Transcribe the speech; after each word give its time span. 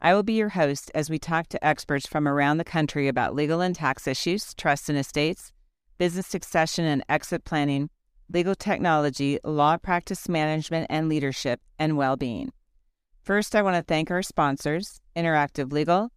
I 0.00 0.14
will 0.14 0.22
be 0.22 0.34
your 0.34 0.50
host 0.50 0.90
as 0.94 1.10
we 1.10 1.18
talk 1.18 1.48
to 1.48 1.64
experts 1.64 2.06
from 2.06 2.28
around 2.28 2.58
the 2.58 2.64
country 2.64 3.08
about 3.08 3.34
legal 3.34 3.60
and 3.60 3.74
tax 3.74 4.06
issues, 4.06 4.54
trusts 4.54 4.88
and 4.88 4.96
estates, 4.96 5.52
business 5.98 6.26
succession 6.26 6.84
and 6.84 7.04
exit 7.08 7.44
planning, 7.44 7.90
legal 8.32 8.54
technology, 8.54 9.38
law 9.42 9.76
practice 9.76 10.28
management 10.28 10.86
and 10.88 11.08
leadership, 11.08 11.60
and 11.78 11.96
well 11.96 12.16
being. 12.16 12.52
First, 13.22 13.56
I 13.56 13.62
want 13.62 13.76
to 13.76 13.82
thank 13.82 14.10
our 14.10 14.22
sponsors 14.22 15.00
Interactive 15.16 15.72
Legal, 15.72 16.10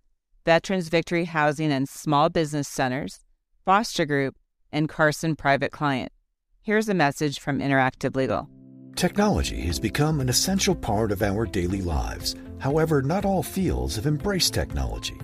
Veterans 0.46 0.88
Victory 0.88 1.26
Housing 1.26 1.72
and 1.72 1.90
Small 1.90 2.30
Business 2.30 2.68
Centers, 2.68 3.20
Foster 3.66 4.06
Group, 4.06 4.36
and 4.72 4.88
Carson 4.88 5.36
Private 5.36 5.72
Client. 5.72 6.12
Here's 6.62 6.88
a 6.88 6.94
message 6.94 7.40
from 7.40 7.60
Interactive 7.60 8.16
Legal. 8.16 8.48
Technology 8.96 9.62
has 9.62 9.80
become 9.80 10.20
an 10.20 10.30
essential 10.30 10.76
part 10.76 11.12
of 11.12 11.24
our 11.24 11.46
daily 11.46 11.82
lives. 11.82 12.36
However, 12.60 13.02
not 13.02 13.26
all 13.26 13.42
fields 13.42 13.96
have 13.96 14.06
embraced 14.06 14.54
technology. 14.54 15.20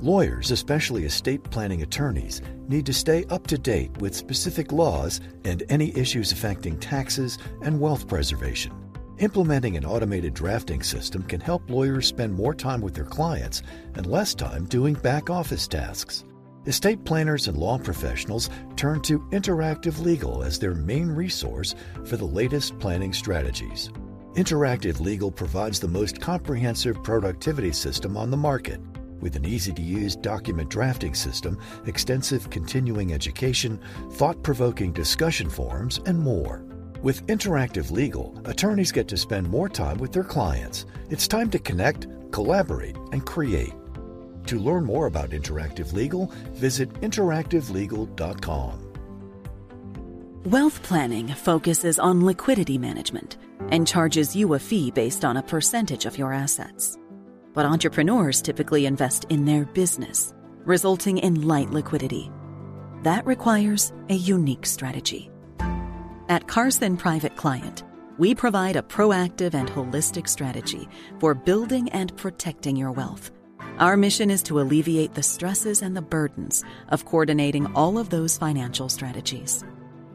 Lawyers, 0.00 0.50
especially 0.50 1.04
estate 1.04 1.42
planning 1.50 1.82
attorneys, 1.82 2.42
need 2.68 2.86
to 2.86 2.92
stay 2.92 3.24
up 3.30 3.46
to 3.48 3.58
date 3.58 3.90
with 3.98 4.14
specific 4.14 4.70
laws 4.70 5.20
and 5.44 5.64
any 5.70 5.96
issues 5.96 6.30
affecting 6.30 6.78
taxes 6.78 7.38
and 7.62 7.80
wealth 7.80 8.06
preservation. 8.06 8.72
Implementing 9.18 9.76
an 9.76 9.86
automated 9.86 10.34
drafting 10.34 10.82
system 10.82 11.22
can 11.22 11.40
help 11.40 11.68
lawyers 11.70 12.06
spend 12.06 12.34
more 12.34 12.54
time 12.54 12.82
with 12.82 12.94
their 12.94 13.04
clients 13.04 13.62
and 13.94 14.06
less 14.06 14.34
time 14.34 14.66
doing 14.66 14.94
back 14.94 15.30
office 15.30 15.66
tasks. 15.66 16.24
Estate 16.66 17.04
planners 17.04 17.46
and 17.46 17.56
law 17.56 17.78
professionals 17.78 18.50
turn 18.74 19.00
to 19.02 19.20
Interactive 19.30 20.00
Legal 20.00 20.42
as 20.42 20.58
their 20.58 20.74
main 20.74 21.08
resource 21.08 21.76
for 22.04 22.16
the 22.16 22.24
latest 22.24 22.76
planning 22.80 23.12
strategies. 23.12 23.90
Interactive 24.34 24.98
Legal 24.98 25.30
provides 25.30 25.78
the 25.78 25.86
most 25.86 26.20
comprehensive 26.20 27.00
productivity 27.04 27.72
system 27.72 28.16
on 28.16 28.32
the 28.32 28.36
market. 28.36 28.80
With 29.20 29.36
an 29.36 29.46
easy 29.46 29.72
to 29.74 29.80
use 29.80 30.16
document 30.16 30.68
drafting 30.68 31.14
system, 31.14 31.56
extensive 31.86 32.50
continuing 32.50 33.12
education, 33.12 33.80
thought 34.14 34.42
provoking 34.42 34.92
discussion 34.92 35.48
forums, 35.48 36.00
and 36.04 36.18
more. 36.18 36.64
With 37.00 37.24
Interactive 37.28 37.92
Legal, 37.92 38.42
attorneys 38.44 38.90
get 38.90 39.06
to 39.08 39.16
spend 39.16 39.48
more 39.48 39.68
time 39.68 39.98
with 39.98 40.12
their 40.12 40.24
clients. 40.24 40.84
It's 41.10 41.28
time 41.28 41.48
to 41.50 41.60
connect, 41.60 42.08
collaborate, 42.32 42.96
and 43.12 43.24
create. 43.24 43.72
To 44.46 44.60
learn 44.60 44.84
more 44.84 45.06
about 45.06 45.30
Interactive 45.30 45.92
Legal, 45.92 46.30
visit 46.52 46.92
interactivelegal.com. 47.00 48.82
Wealth 50.44 50.82
planning 50.84 51.28
focuses 51.28 51.98
on 51.98 52.24
liquidity 52.24 52.78
management 52.78 53.36
and 53.70 53.84
charges 53.86 54.36
you 54.36 54.54
a 54.54 54.60
fee 54.60 54.92
based 54.92 55.24
on 55.24 55.36
a 55.36 55.42
percentage 55.42 56.06
of 56.06 56.16
your 56.16 56.32
assets. 56.32 56.96
But 57.52 57.66
entrepreneurs 57.66 58.40
typically 58.40 58.86
invest 58.86 59.24
in 59.28 59.44
their 59.44 59.64
business, 59.64 60.32
resulting 60.64 61.18
in 61.18 61.48
light 61.48 61.70
liquidity. 61.70 62.30
That 63.02 63.26
requires 63.26 63.92
a 64.08 64.14
unique 64.14 64.66
strategy. 64.66 65.30
At 66.28 66.46
Carson 66.46 66.96
Private 66.96 67.34
Client, 67.34 67.82
we 68.18 68.32
provide 68.34 68.76
a 68.76 68.82
proactive 68.82 69.54
and 69.54 69.68
holistic 69.68 70.28
strategy 70.28 70.88
for 71.18 71.34
building 71.34 71.88
and 71.88 72.16
protecting 72.16 72.76
your 72.76 72.92
wealth 72.92 73.32
our 73.78 73.96
mission 73.96 74.30
is 74.30 74.42
to 74.44 74.60
alleviate 74.60 75.14
the 75.14 75.22
stresses 75.22 75.82
and 75.82 75.96
the 75.96 76.02
burdens 76.02 76.64
of 76.88 77.04
coordinating 77.04 77.66
all 77.74 77.98
of 77.98 78.10
those 78.10 78.38
financial 78.38 78.88
strategies. 78.88 79.64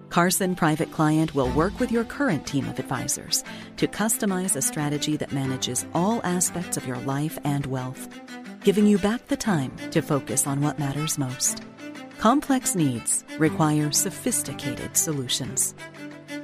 Carson 0.10 0.56
Private 0.56 0.92
Client 0.92 1.34
will 1.34 1.50
work 1.52 1.80
with 1.80 1.92
your 1.92 2.04
current 2.04 2.46
team 2.46 2.68
of 2.68 2.80
advisors 2.80 3.44
to 3.78 3.88
customize 3.88 4.56
a 4.56 4.62
strategy 4.62 5.16
that 5.16 5.32
manages 5.32 5.86
all 5.94 6.22
aspects 6.24 6.76
of 6.76 6.86
your 6.86 6.98
life 7.00 7.38
and 7.44 7.66
wealth, 7.68 8.10
giving 8.64 8.86
you 8.86 8.98
back 8.98 9.28
the 9.28 9.38
time 9.38 9.72
to 9.92 10.02
focus 10.02 10.48
on 10.48 10.60
what 10.62 10.80
matters 10.80 11.18
most. 11.18 11.64
Complex 12.18 12.76
needs 12.76 13.24
require 13.38 13.92
sophisticated 13.92 14.98
solutions. 14.98 15.74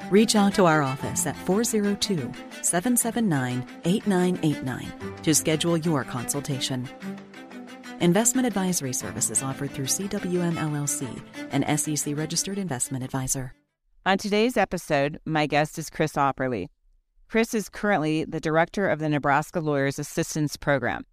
Reach 0.10 0.38
out 0.38 0.56
to 0.56 0.64
our 0.66 0.82
office 0.84 1.28
at 1.28 1.36
402 1.36 2.32
779 2.62 3.66
8989 3.84 4.94
to 5.24 5.36
schedule 5.36 5.76
your 5.76 6.06
consultation. 6.06 6.88
Investment 8.00 8.48
advisory 8.48 8.94
services 8.94 9.44
offered 9.44 9.72
through 9.72 9.88
CWM 9.88 10.56
LLC, 10.56 11.22
an 11.52 11.78
SEC 11.78 12.16
registered 12.16 12.58
investment 12.58 13.04
advisor. 13.04 13.54
On 14.06 14.18
today's 14.18 14.56
episode, 14.56 15.20
my 15.26 15.46
guest 15.46 15.78
is 15.78 15.90
Chris 15.90 16.14
Aupperle. 16.14 16.68
Chris 17.28 17.54
is 17.54 17.68
currently 17.68 18.24
the 18.24 18.40
director 18.40 18.88
of 18.88 19.00
the 19.00 19.10
Nebraska 19.10 19.60
Lawyers 19.60 20.00
Assistance 20.00 20.56
Program. 20.56 21.06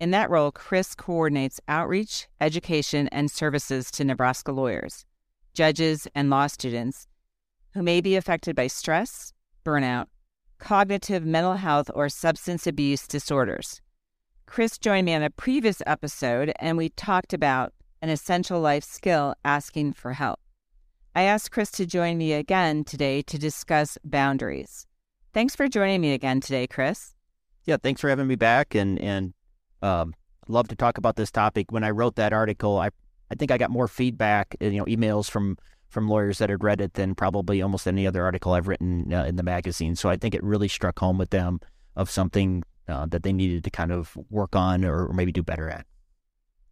In 0.00 0.10
that 0.12 0.30
role, 0.30 0.52
Chris 0.52 0.94
coordinates 0.94 1.60
outreach, 1.68 2.28
education, 2.40 3.08
and 3.08 3.30
services 3.30 3.90
to 3.90 4.04
Nebraska 4.04 4.52
lawyers, 4.52 5.04
judges, 5.52 6.08
and 6.14 6.30
law 6.30 6.46
students 6.46 7.06
who 7.78 7.84
may 7.84 8.00
be 8.00 8.16
affected 8.16 8.56
by 8.56 8.66
stress, 8.66 9.32
burnout, 9.64 10.06
cognitive 10.58 11.24
mental 11.24 11.54
health, 11.54 11.88
or 11.94 12.08
substance 12.08 12.66
abuse 12.66 13.06
disorders. 13.06 13.80
Chris 14.46 14.78
joined 14.78 15.04
me 15.04 15.14
on 15.14 15.22
a 15.22 15.30
previous 15.30 15.80
episode, 15.86 16.52
and 16.58 16.76
we 16.76 16.88
talked 16.88 17.32
about 17.32 17.72
an 18.02 18.08
essential 18.08 18.60
life 18.60 18.82
skill 18.82 19.32
asking 19.44 19.92
for 19.92 20.14
help. 20.14 20.40
I 21.14 21.22
asked 21.22 21.52
Chris 21.52 21.70
to 21.72 21.86
join 21.86 22.18
me 22.18 22.32
again 22.32 22.82
today 22.82 23.22
to 23.22 23.38
discuss 23.38 23.96
boundaries. 24.02 24.84
Thanks 25.32 25.54
for 25.54 25.68
joining 25.68 26.00
me 26.00 26.14
again 26.14 26.40
today, 26.40 26.66
Chris. 26.66 27.14
Yeah, 27.64 27.76
thanks 27.80 28.00
for 28.00 28.08
having 28.08 28.26
me 28.26 28.34
back, 28.34 28.74
and 28.74 28.98
and 29.00 29.34
um, 29.82 30.14
love 30.48 30.66
to 30.68 30.74
talk 30.74 30.98
about 30.98 31.14
this 31.14 31.30
topic. 31.30 31.70
When 31.70 31.84
I 31.84 31.90
wrote 31.90 32.16
that 32.16 32.32
article, 32.32 32.78
I 32.78 32.90
I 33.30 33.36
think 33.36 33.52
I 33.52 33.58
got 33.58 33.70
more 33.70 33.86
feedback, 33.86 34.56
you 34.60 34.72
know, 34.72 34.84
emails 34.86 35.30
from 35.30 35.58
from 35.88 36.08
lawyers 36.08 36.38
that 36.38 36.50
had 36.50 36.62
read 36.62 36.80
it 36.80 36.94
than 36.94 37.14
probably 37.14 37.62
almost 37.62 37.86
any 37.86 38.06
other 38.06 38.22
article 38.24 38.52
I've 38.52 38.68
written 38.68 39.12
uh, 39.12 39.24
in 39.24 39.36
the 39.36 39.42
magazine. 39.42 39.96
So 39.96 40.08
I 40.08 40.16
think 40.16 40.34
it 40.34 40.42
really 40.42 40.68
struck 40.68 40.98
home 40.98 41.18
with 41.18 41.30
them 41.30 41.60
of 41.96 42.10
something 42.10 42.62
uh, 42.88 43.06
that 43.06 43.22
they 43.22 43.32
needed 43.32 43.64
to 43.64 43.70
kind 43.70 43.92
of 43.92 44.16
work 44.30 44.54
on 44.54 44.84
or, 44.84 45.12
maybe 45.12 45.32
do 45.32 45.42
better 45.42 45.68
at. 45.68 45.86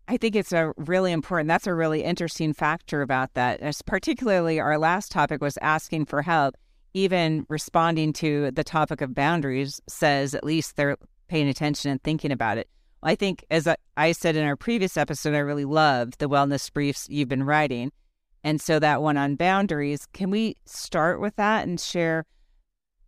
I 0.08 0.16
think 0.16 0.36
it's 0.36 0.52
a 0.52 0.72
really 0.76 1.12
important. 1.12 1.48
That's 1.48 1.66
a 1.66 1.74
really 1.74 2.04
interesting 2.04 2.52
factor 2.52 3.02
about 3.02 3.34
that. 3.34 3.60
As 3.60 3.82
particularly, 3.82 4.60
our 4.60 4.78
last 4.78 5.10
topic 5.10 5.40
was 5.40 5.58
asking 5.60 6.06
for 6.06 6.22
help. 6.22 6.54
Even 6.94 7.44
responding 7.50 8.14
to 8.14 8.50
the 8.52 8.64
topic 8.64 9.02
of 9.02 9.14
boundaries 9.14 9.80
says 9.86 10.34
at 10.34 10.44
least 10.44 10.76
they're 10.76 10.96
paying 11.28 11.48
attention 11.48 11.90
and 11.90 12.02
thinking 12.02 12.32
about 12.32 12.56
it. 12.56 12.68
I 13.02 13.16
think, 13.16 13.44
as 13.50 13.68
I 13.96 14.12
said 14.12 14.36
in 14.36 14.46
our 14.46 14.56
previous 14.56 14.96
episode, 14.96 15.34
I 15.34 15.38
really 15.38 15.66
love 15.66 16.16
the 16.18 16.28
wellness 16.28 16.72
briefs 16.72 17.06
you've 17.10 17.28
been 17.28 17.44
writing 17.44 17.92
and 18.46 18.60
so 18.60 18.78
that 18.78 19.02
one 19.02 19.16
on 19.16 19.34
boundaries, 19.34 20.06
can 20.12 20.30
we 20.30 20.56
start 20.66 21.20
with 21.20 21.34
that 21.34 21.66
and 21.66 21.80
share 21.80 22.24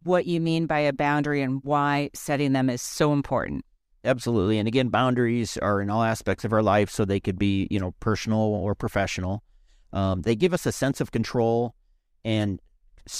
what 0.02 0.26
you 0.26 0.40
mean 0.40 0.66
by 0.66 0.80
a 0.80 0.92
boundary 0.92 1.42
and 1.42 1.60
why 1.62 2.10
setting 2.12 2.54
them 2.54 2.68
is 2.68 2.82
so 2.82 3.12
important? 3.12 3.64
Absolutely. 4.04 4.58
And 4.58 4.66
again, 4.66 4.88
boundaries 4.88 5.56
are 5.58 5.80
in 5.80 5.90
all 5.90 6.02
aspects 6.02 6.44
of 6.44 6.52
our 6.52 6.60
life, 6.60 6.90
so 6.90 7.04
they 7.04 7.20
could 7.20 7.38
be, 7.38 7.68
you 7.70 7.78
know, 7.78 7.94
personal 8.00 8.40
or 8.40 8.74
professional. 8.74 9.44
Um, 9.92 10.22
they 10.22 10.34
give 10.34 10.52
us 10.52 10.66
a 10.66 10.72
sense 10.72 11.00
of 11.00 11.12
control 11.12 11.76
and 12.24 12.58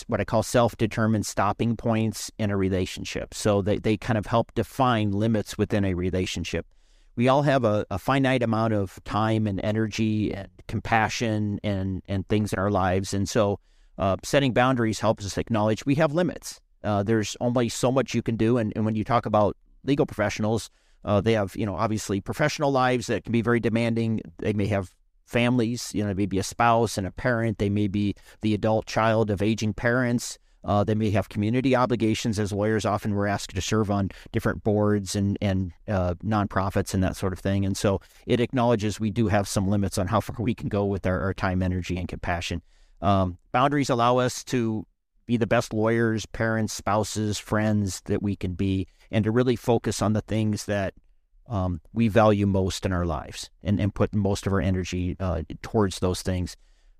what 0.09 0.21
I 0.21 0.25
call 0.25 0.43
self-determined 0.43 1.25
stopping 1.25 1.77
points 1.77 2.33
in 2.37 2.51
a 2.51 2.57
relationship. 2.57 3.33
So 3.33 3.63
they, 3.63 3.79
they 3.79 3.97
kind 3.97 4.19
of 4.19 4.27
help 4.27 4.53
define 4.57 5.13
limits 5.13 5.57
within 5.57 5.85
a 5.85 5.95
relationship 5.95 6.67
we 7.19 7.27
all 7.27 7.43
have 7.43 7.65
a, 7.65 7.85
a, 7.91 7.99
finite 7.99 8.45
amount 8.45 8.73
of 8.73 9.03
time 9.03 9.49
and 9.49 9.61
energy 9.65 10.33
and 10.33 10.47
compassion 10.69 11.59
and, 11.65 12.01
and 12.07 12.27
things 12.29 12.53
in 12.53 12.61
our 12.61 12.71
lives. 12.71 13.13
And 13.13 13.29
so 13.29 13.59
uh, 13.99 14.19
setting 14.23 14.53
boundaries 14.53 15.01
helps 15.01 15.27
us 15.27 15.37
acknowledge 15.37 15.85
we 15.85 15.97
have 15.97 16.13
limits. 16.13 16.61
Uh, 16.85 17.03
there's 17.03 17.37
only 17.41 17.71
so 17.71 17.91
much 17.91 18.15
you 18.15 18.23
can 18.23 18.37
do. 18.37 18.57
And, 18.57 18.73
and 18.77 18.85
when 18.85 18.95
you 18.95 19.03
talk 19.03 19.27
about 19.27 19.57
legal 19.83 20.07
professionals, 20.07 20.71
uh, 21.05 21.21
they 21.21 21.33
have, 21.33 21.57
you 21.57 21.67
know, 21.67 21.75
obviously 21.75 22.21
professional 22.21 22.71
lives 22.71 23.09
that 23.09 23.25
can 23.25 23.33
be 23.33 23.43
very 23.43 23.59
demanding. 23.59 24.21
They 24.39 24.53
may 24.53 24.69
have 24.69 24.95
families, 25.27 25.91
you 25.93 26.05
know, 26.05 26.15
maybe 26.15 26.39
a 26.39 26.45
spouse 26.45 26.97
and 26.97 27.05
a 27.05 27.11
parent. 27.11 27.59
They 27.59 27.69
may 27.69 27.89
be 27.89 28.15
the 28.43 28.55
adult 28.55 28.87
child 28.87 29.29
of 29.33 29.43
aging 29.43 29.75
parents. 29.75 30.39
Uh, 30.69 30.85
they 30.85 30.95
may 30.95 31.11
have 31.11 31.31
community 31.31 31.75
obligations 31.75 32.39
as 32.39 32.53
lawyers. 32.53 32.85
Often 32.85 33.15
we're 33.15 33.27
asked 33.27 33.55
to 33.55 33.63
serve 33.63 33.91
on 33.91 34.11
different 34.33 34.63
boards 34.63 35.17
and 35.17 35.39
and 35.41 35.73
uh, 35.89 36.15
nonprofits 36.23 36.93
and 36.93 37.03
that 37.03 37.17
sort 37.17 37.33
of 37.33 37.39
thing. 37.39 37.65
And 37.65 37.75
so 37.75 38.03
it 38.27 38.39
acknowledges 38.39 39.01
we 39.01 39.11
do 39.11 39.29
have 39.29 39.49
some 39.49 39.67
limits 39.67 39.97
on 39.97 40.09
how 40.09 40.21
far 40.21 40.37
we 40.39 40.55
can 40.55 40.69
go 40.69 40.85
with 40.85 41.07
our, 41.07 41.21
our 41.21 41.33
time, 41.33 41.63
energy, 41.63 41.97
and 41.97 42.07
compassion. 42.07 42.61
Um, 43.01 43.39
boundaries 43.51 43.89
allow 43.89 44.19
us 44.19 44.45
to 44.45 44.87
be 45.25 45.39
the 45.39 45.47
best 45.47 45.73
lawyers, 45.73 46.27
parents, 46.27 46.75
spouses, 46.75 47.39
friends 47.39 48.03
that 48.03 48.23
we 48.23 48.37
can 48.37 48.53
be, 48.53 48.89
and 49.11 49.25
to 49.25 49.31
really 49.31 49.57
focus 49.57 50.03
on 50.03 50.13
the 50.13 50.21
things 50.21 50.67
that 50.67 50.93
um, 51.49 51.81
we 51.95 52.09
value 52.09 52.47
most 52.47 52.85
in 52.85 52.93
our 52.93 53.07
lives 53.07 53.49
and, 53.63 53.81
and 53.81 53.95
put 53.95 54.15
most 54.15 54.47
of 54.47 54.53
our 54.53 54.61
energy 54.61 55.17
uh, 55.19 55.43
towards 55.63 56.01
those 56.01 56.21
things. 56.21 56.57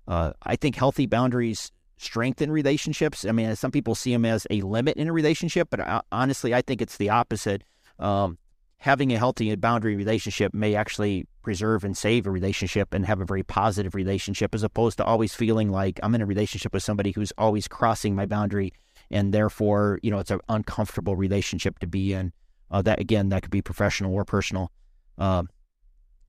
Uh, 0.07 0.33
I 0.41 0.55
think 0.55 0.75
healthy 0.75 1.05
boundaries 1.05 1.71
strengthen 1.99 2.49
relationships. 2.49 3.25
I 3.25 3.31
mean, 3.31 3.55
some 3.55 3.71
people 3.71 3.93
see 3.93 4.13
them 4.13 4.25
as 4.25 4.47
a 4.49 4.61
limit 4.61 4.97
in 4.97 5.07
a 5.07 5.13
relationship, 5.13 5.67
but 5.69 5.81
I, 5.81 5.83
uh, 5.83 6.01
honestly, 6.11 6.53
I 6.55 6.61
think 6.61 6.81
it's 6.81 6.97
the 6.97 7.09
opposite. 7.09 7.63
Um, 7.99 8.37
having 8.77 9.11
a 9.11 9.17
healthy 9.17 9.53
boundary 9.57 9.97
relationship 9.97 10.53
may 10.53 10.73
actually 10.73 11.27
preserve 11.43 11.83
and 11.83 11.97
save 11.97 12.25
a 12.25 12.31
relationship 12.31 12.93
and 12.93 13.05
have 13.05 13.19
a 13.19 13.25
very 13.25 13.43
positive 13.43 13.93
relationship 13.93 14.55
as 14.55 14.63
opposed 14.63 14.97
to 14.97 15.03
always 15.03 15.35
feeling 15.35 15.69
like 15.69 15.99
I'm 16.01 16.15
in 16.15 16.21
a 16.21 16.25
relationship 16.25 16.73
with 16.73 16.83
somebody 16.83 17.11
who's 17.11 17.33
always 17.37 17.67
crossing 17.67 18.15
my 18.15 18.25
boundary 18.25 18.71
and 19.11 19.33
therefore, 19.33 19.99
you 20.01 20.09
know, 20.09 20.19
it's 20.19 20.31
an 20.31 20.39
uncomfortable 20.47 21.17
relationship 21.17 21.79
to 21.79 21.87
be 21.87 22.13
in. 22.13 22.31
Uh, 22.71 22.81
that 22.83 22.99
again, 22.99 23.29
that 23.29 23.41
could 23.41 23.51
be 23.51 23.61
professional 23.61 24.13
or 24.13 24.23
personal. 24.23 24.71
Uh, 25.17 25.43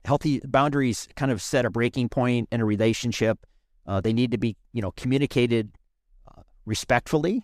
healthy 0.03 0.41
boundaries 0.43 1.07
kind 1.15 1.31
of 1.31 1.41
set 1.41 1.65
a 1.65 1.69
breaking 1.69 2.09
point 2.09 2.49
in 2.51 2.59
a 2.59 2.65
relationship. 2.65 3.45
Uh, 3.85 4.01
they 4.01 4.13
need 4.13 4.31
to 4.31 4.37
be, 4.37 4.55
you 4.73 4.81
know, 4.81 4.91
communicated 4.91 5.71
uh, 6.27 6.41
respectfully. 6.65 7.43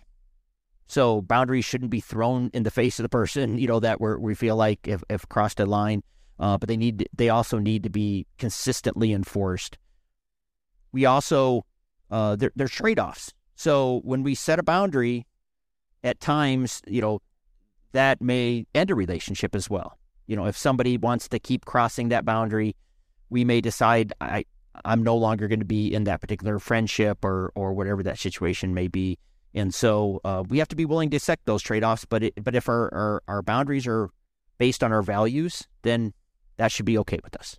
So 0.86 1.20
boundaries 1.20 1.64
shouldn't 1.64 1.90
be 1.90 2.00
thrown 2.00 2.50
in 2.54 2.62
the 2.62 2.70
face 2.70 2.98
of 2.98 3.02
the 3.02 3.08
person, 3.08 3.58
you 3.58 3.66
know, 3.66 3.80
that 3.80 4.00
we 4.00 4.16
we 4.16 4.34
feel 4.34 4.56
like 4.56 4.86
if, 4.88 5.02
if 5.10 5.28
crossed 5.28 5.60
a 5.60 5.66
line. 5.66 6.02
Uh, 6.38 6.56
but 6.56 6.68
they 6.68 6.76
need, 6.76 7.00
to, 7.00 7.06
they 7.14 7.28
also 7.28 7.58
need 7.58 7.82
to 7.82 7.90
be 7.90 8.26
consistently 8.38 9.12
enforced. 9.12 9.76
We 10.92 11.04
also, 11.04 11.66
uh, 12.10 12.36
there, 12.36 12.52
there's 12.54 12.70
trade 12.70 12.98
offs. 12.98 13.34
So 13.56 14.00
when 14.04 14.22
we 14.22 14.36
set 14.36 14.60
a 14.60 14.62
boundary, 14.62 15.26
at 16.04 16.20
times, 16.20 16.82
you 16.86 17.00
know, 17.00 17.20
that 17.92 18.20
may 18.20 18.66
end 18.74 18.90
a 18.90 18.94
relationship 18.94 19.54
as 19.54 19.68
well. 19.68 19.98
You 20.26 20.36
know, 20.36 20.46
if 20.46 20.56
somebody 20.56 20.96
wants 20.96 21.28
to 21.28 21.38
keep 21.38 21.64
crossing 21.64 22.10
that 22.10 22.24
boundary, 22.24 22.76
we 23.30 23.44
may 23.44 23.60
decide 23.60 24.12
I 24.20 24.44
I'm 24.84 25.02
no 25.02 25.16
longer 25.16 25.48
going 25.48 25.60
to 25.60 25.64
be 25.64 25.92
in 25.92 26.04
that 26.04 26.20
particular 26.20 26.58
friendship 26.58 27.24
or 27.24 27.52
or 27.54 27.72
whatever 27.72 28.02
that 28.04 28.18
situation 28.18 28.74
may 28.74 28.88
be. 28.88 29.18
And 29.54 29.74
so 29.74 30.20
uh, 30.24 30.44
we 30.48 30.58
have 30.58 30.68
to 30.68 30.76
be 30.76 30.84
willing 30.84 31.10
to 31.10 31.20
set 31.20 31.40
those 31.44 31.62
trade 31.62 31.84
offs. 31.84 32.04
But 32.04 32.22
it, 32.24 32.44
but 32.44 32.54
if 32.54 32.68
our, 32.68 32.92
our 32.94 33.22
our 33.28 33.42
boundaries 33.42 33.86
are 33.86 34.10
based 34.58 34.82
on 34.82 34.92
our 34.92 35.02
values, 35.02 35.66
then 35.82 36.12
that 36.56 36.72
should 36.72 36.86
be 36.86 36.98
okay 36.98 37.18
with 37.22 37.36
us. 37.36 37.58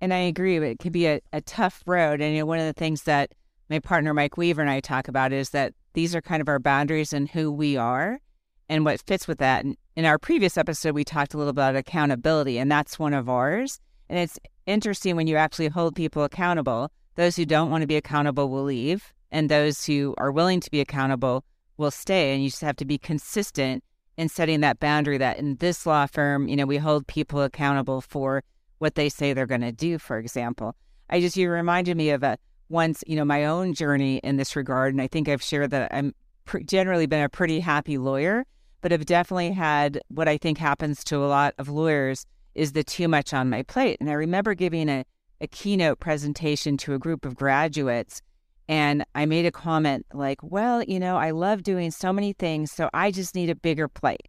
And 0.00 0.12
I 0.12 0.18
agree. 0.18 0.56
It 0.58 0.78
can 0.78 0.92
be 0.92 1.06
a, 1.06 1.20
a 1.32 1.40
tough 1.40 1.82
road. 1.86 2.20
And 2.20 2.34
you 2.34 2.40
know, 2.40 2.46
one 2.46 2.58
of 2.58 2.66
the 2.66 2.78
things 2.78 3.04
that 3.04 3.32
my 3.70 3.78
partner 3.78 4.12
Mike 4.12 4.36
Weaver 4.36 4.60
and 4.60 4.70
I 4.70 4.80
talk 4.80 5.08
about 5.08 5.32
is 5.32 5.50
that 5.50 5.72
these 5.94 6.14
are 6.14 6.20
kind 6.20 6.40
of 6.40 6.48
our 6.48 6.58
boundaries 6.58 7.12
and 7.12 7.28
who 7.28 7.50
we 7.50 7.76
are 7.76 8.20
and 8.68 8.84
what 8.84 9.00
fits 9.06 9.26
with 9.26 9.38
that. 9.38 9.64
And 9.64 9.76
in 9.94 10.04
our 10.04 10.18
previous 10.18 10.58
episode, 10.58 10.94
we 10.94 11.04
talked 11.04 11.34
a 11.34 11.38
little 11.38 11.50
about 11.50 11.76
accountability, 11.76 12.58
and 12.58 12.70
that's 12.70 12.98
one 12.98 13.14
of 13.14 13.28
ours. 13.28 13.80
And 14.08 14.18
it's 14.18 14.38
interesting 14.66 15.16
when 15.16 15.26
you 15.26 15.36
actually 15.36 15.68
hold 15.68 15.94
people 15.94 16.24
accountable. 16.24 16.90
Those 17.14 17.36
who 17.36 17.46
don't 17.46 17.70
want 17.70 17.82
to 17.82 17.86
be 17.86 17.96
accountable 17.96 18.48
will 18.48 18.64
leave, 18.64 19.12
and 19.30 19.48
those 19.48 19.84
who 19.84 20.14
are 20.18 20.30
willing 20.30 20.60
to 20.60 20.70
be 20.70 20.80
accountable 20.80 21.44
will 21.76 21.90
stay. 21.90 22.34
And 22.34 22.42
you 22.42 22.50
just 22.50 22.62
have 22.62 22.76
to 22.76 22.84
be 22.84 22.98
consistent 22.98 23.82
in 24.16 24.28
setting 24.28 24.60
that 24.60 24.80
boundary 24.80 25.18
that 25.18 25.38
in 25.38 25.56
this 25.56 25.86
law 25.86 26.06
firm, 26.06 26.48
you 26.48 26.56
know, 26.56 26.66
we 26.66 26.78
hold 26.78 27.06
people 27.06 27.42
accountable 27.42 28.00
for 28.00 28.42
what 28.78 28.94
they 28.94 29.08
say 29.08 29.32
they're 29.32 29.46
going 29.46 29.60
to 29.60 29.72
do, 29.72 29.98
for 29.98 30.18
example. 30.18 30.74
I 31.08 31.20
just, 31.20 31.36
you 31.36 31.50
reminded 31.50 31.96
me 31.96 32.10
of 32.10 32.22
a 32.22 32.38
once, 32.68 33.02
you 33.06 33.16
know, 33.16 33.24
my 33.24 33.44
own 33.44 33.74
journey 33.74 34.18
in 34.18 34.36
this 34.36 34.56
regard. 34.56 34.92
And 34.92 35.00
I 35.00 35.06
think 35.06 35.28
I've 35.28 35.42
shared 35.42 35.70
that 35.70 35.94
I'm 35.94 36.14
pr- 36.44 36.58
generally 36.58 37.06
been 37.06 37.22
a 37.22 37.28
pretty 37.28 37.60
happy 37.60 37.98
lawyer 37.98 38.44
but 38.86 38.92
have 38.92 39.06
definitely 39.06 39.50
had 39.50 40.00
what 40.08 40.28
I 40.28 40.36
think 40.36 40.58
happens 40.58 41.02
to 41.04 41.16
a 41.16 41.26
lot 41.26 41.54
of 41.58 41.68
lawyers 41.68 42.24
is 42.56 42.72
the 42.72 42.82
too 42.82 43.06
much 43.06 43.32
on 43.32 43.50
my 43.50 43.62
plate. 43.62 43.98
And 44.00 44.10
I 44.10 44.14
remember 44.14 44.54
giving 44.54 44.88
a, 44.88 45.04
a 45.40 45.46
keynote 45.46 46.00
presentation 46.00 46.76
to 46.78 46.94
a 46.94 46.98
group 46.98 47.24
of 47.24 47.36
graduates, 47.36 48.22
and 48.68 49.04
I 49.14 49.26
made 49.26 49.46
a 49.46 49.52
comment 49.52 50.06
like, 50.12 50.42
Well, 50.42 50.82
you 50.82 50.98
know, 50.98 51.16
I 51.16 51.30
love 51.30 51.62
doing 51.62 51.90
so 51.90 52.12
many 52.12 52.32
things, 52.32 52.72
so 52.72 52.90
I 52.92 53.10
just 53.10 53.34
need 53.34 53.50
a 53.50 53.54
bigger 53.54 53.86
plate. 53.86 54.28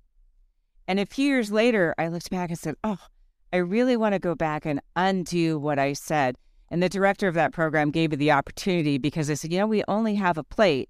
And 0.88 1.00
a 1.00 1.06
few 1.06 1.28
years 1.28 1.52
later, 1.52 1.96
I 1.98 2.08
looked 2.08 2.30
back 2.30 2.50
and 2.50 2.60
said, 2.60 2.76
Oh, 2.84 3.00
I 3.52 3.58
really 3.58 3.98
want 3.98 4.14
to 4.14 4.20
go 4.20 4.36
back 4.36 4.66
and 4.66 4.82
undo 4.96 5.58
what 5.58 5.80
I 5.80 5.94
said. 5.94 6.36
And 6.70 6.84
the 6.84 6.90
director 6.90 7.28
of 7.28 7.36
that 7.36 7.54
program 7.54 7.92
gave 7.92 8.12
me 8.12 8.18
the 8.18 8.32
opportunity 8.32 8.98
because 8.98 9.30
I 9.30 9.36
said, 9.36 9.52
You 9.52 9.60
know, 9.60 9.68
we 9.68 9.84
only 9.88 10.16
have 10.16 10.38
a 10.38 10.44
plate 10.44 10.90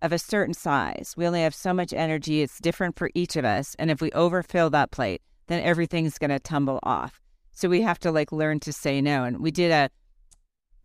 of 0.00 0.12
a 0.12 0.18
certain 0.18 0.54
size. 0.54 1.14
We 1.16 1.26
only 1.26 1.42
have 1.42 1.54
so 1.54 1.74
much 1.74 1.92
energy. 1.92 2.40
It's 2.40 2.60
different 2.60 2.96
for 2.96 3.10
each 3.14 3.36
of 3.36 3.44
us. 3.44 3.74
And 3.78 3.90
if 3.90 4.00
we 4.00 4.12
overfill 4.12 4.70
that 4.70 4.92
plate, 4.92 5.22
then 5.48 5.62
everything's 5.62 6.18
going 6.18 6.30
to 6.30 6.38
tumble 6.38 6.78
off. 6.82 7.20
So 7.52 7.68
we 7.68 7.82
have 7.82 7.98
to 8.00 8.12
like 8.12 8.30
learn 8.30 8.60
to 8.60 8.72
say 8.72 9.00
no. 9.00 9.24
And 9.24 9.40
we 9.40 9.50
did 9.50 9.72
a 9.72 9.90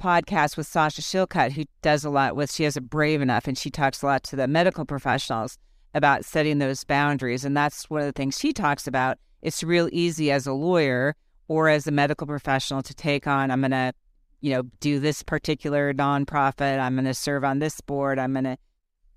podcast 0.02 0.58
with 0.58 0.68
Sasha 0.68 1.02
Shillcutt, 1.02 1.52
who 1.52 1.66
does 1.82 2.04
a 2.04 2.10
lot 2.10 2.36
with, 2.36 2.52
she 2.52 2.64
has 2.64 2.76
a 2.76 2.82
brave 2.82 3.22
enough 3.22 3.48
and 3.48 3.58
she 3.58 3.70
talks 3.70 4.02
a 4.02 4.08
lot 4.08 4.24
to 4.24 4.36
the 4.36 4.48
medical 4.48 4.84
professionals 4.84 5.58
about 5.94 6.26
setting 6.26 6.58
those 6.58 6.84
boundaries. 6.84 7.46
And 7.46 7.56
that's 7.56 7.90
one 7.90 8.02
of 8.02 8.08
the 8.08 8.14
things 8.14 8.40
she 8.40 8.52
talks 8.52 8.88
about. 8.88 9.20
It's 9.42 9.64
real 9.64 9.88
easy 9.92 10.32
as 10.32 10.48
a 10.48 10.54
lawyer 10.54 11.16
or 11.48 11.70
as 11.70 11.86
a 11.86 11.92
medical 11.92 12.26
professional 12.26 12.82
to 12.82 12.94
take 12.94 13.28
on, 13.28 13.52
I'm 13.52 13.62
going 13.62 13.72
to, 13.72 13.94
you 14.42 14.54
know, 14.54 14.64
do 14.80 15.00
this 15.00 15.22
particular 15.24 15.94
nonprofit. 15.94 16.80
I'm 16.80 16.96
going 16.96 17.06
to 17.06 17.14
serve 17.14 17.44
on 17.44 17.60
this 17.60 17.80
board. 17.82 18.18
I'm 18.18 18.34
going 18.34 18.46
to, 18.46 18.58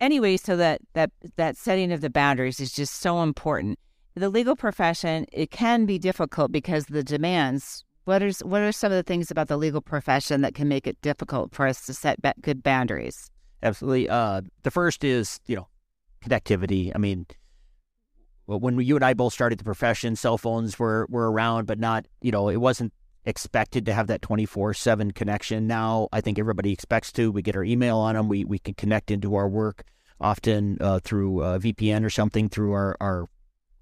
anyway, 0.01 0.37
so 0.37 0.57
that 0.57 0.81
that 0.95 1.11
that 1.37 1.57
setting 1.57 1.93
of 1.93 2.01
the 2.01 2.11
boundaries 2.11 2.61
is 2.61 2.73
just 2.73 3.01
so 3.01 3.23
important. 3.23 3.79
The 4.17 4.31
legal 4.31 4.57
profession 4.57 5.27
it 5.31 5.51
can 5.51 5.85
be 5.85 5.99
difficult 5.99 6.51
because 6.51 6.87
the 6.87 7.05
demands. 7.05 7.85
What 8.07 8.23
are 8.23 8.31
what 8.45 8.63
are 8.63 8.73
some 8.73 8.91
of 8.91 8.97
the 8.97 9.03
things 9.03 9.31
about 9.31 9.49
the 9.49 9.59
legal 9.59 9.83
profession 9.83 10.41
that 10.41 10.55
can 10.55 10.69
make 10.69 10.87
it 10.87 10.99
difficult 11.03 11.55
for 11.55 11.67
us 11.67 11.85
to 11.85 11.93
set 11.93 12.19
good 12.41 12.63
boundaries? 12.63 13.31
Absolutely. 13.63 14.09
Uh, 14.09 14.41
the 14.63 14.71
first 14.71 15.05
is 15.05 15.39
you 15.47 15.57
know 15.57 15.69
connectivity. 16.25 16.93
I 16.95 16.99
mean, 16.99 17.27
well, 18.47 18.59
when 18.59 18.81
you 18.81 18.97
and 18.97 19.05
I 19.05 19.13
both 19.13 19.35
started 19.35 19.59
the 19.59 19.65
profession, 19.65 20.17
cell 20.17 20.39
phones 20.39 20.79
were 20.79 21.07
were 21.11 21.31
around, 21.31 21.67
but 21.67 21.79
not 21.79 22.07
you 22.23 22.33
know 22.33 22.49
it 22.49 22.57
wasn't 22.57 22.95
expected 23.27 23.85
to 23.85 23.93
have 23.93 24.07
that 24.07 24.21
24-7 24.21 25.13
connection 25.13 25.67
now 25.67 26.09
i 26.13 26.21
think 26.21 26.39
everybody 26.39 26.73
expects 26.73 27.11
to 27.11 27.33
we 27.33 27.43
get 27.43 27.57
our 27.57 27.65
email 27.65 27.99
on 27.99 28.15
them 28.15 28.29
we, 28.29 28.45
we 28.45 28.57
can 28.57 28.73
connect 28.75 29.11
into 29.11 29.35
our 29.35 29.49
work 29.49 29.83
often 30.21 30.79
uh, 30.81 31.01
through 31.01 31.43
a 31.43 31.59
vpn 31.59 32.05
or 32.05 32.09
something 32.09 32.49
through 32.49 32.73
our, 32.73 32.97
our, 33.01 33.27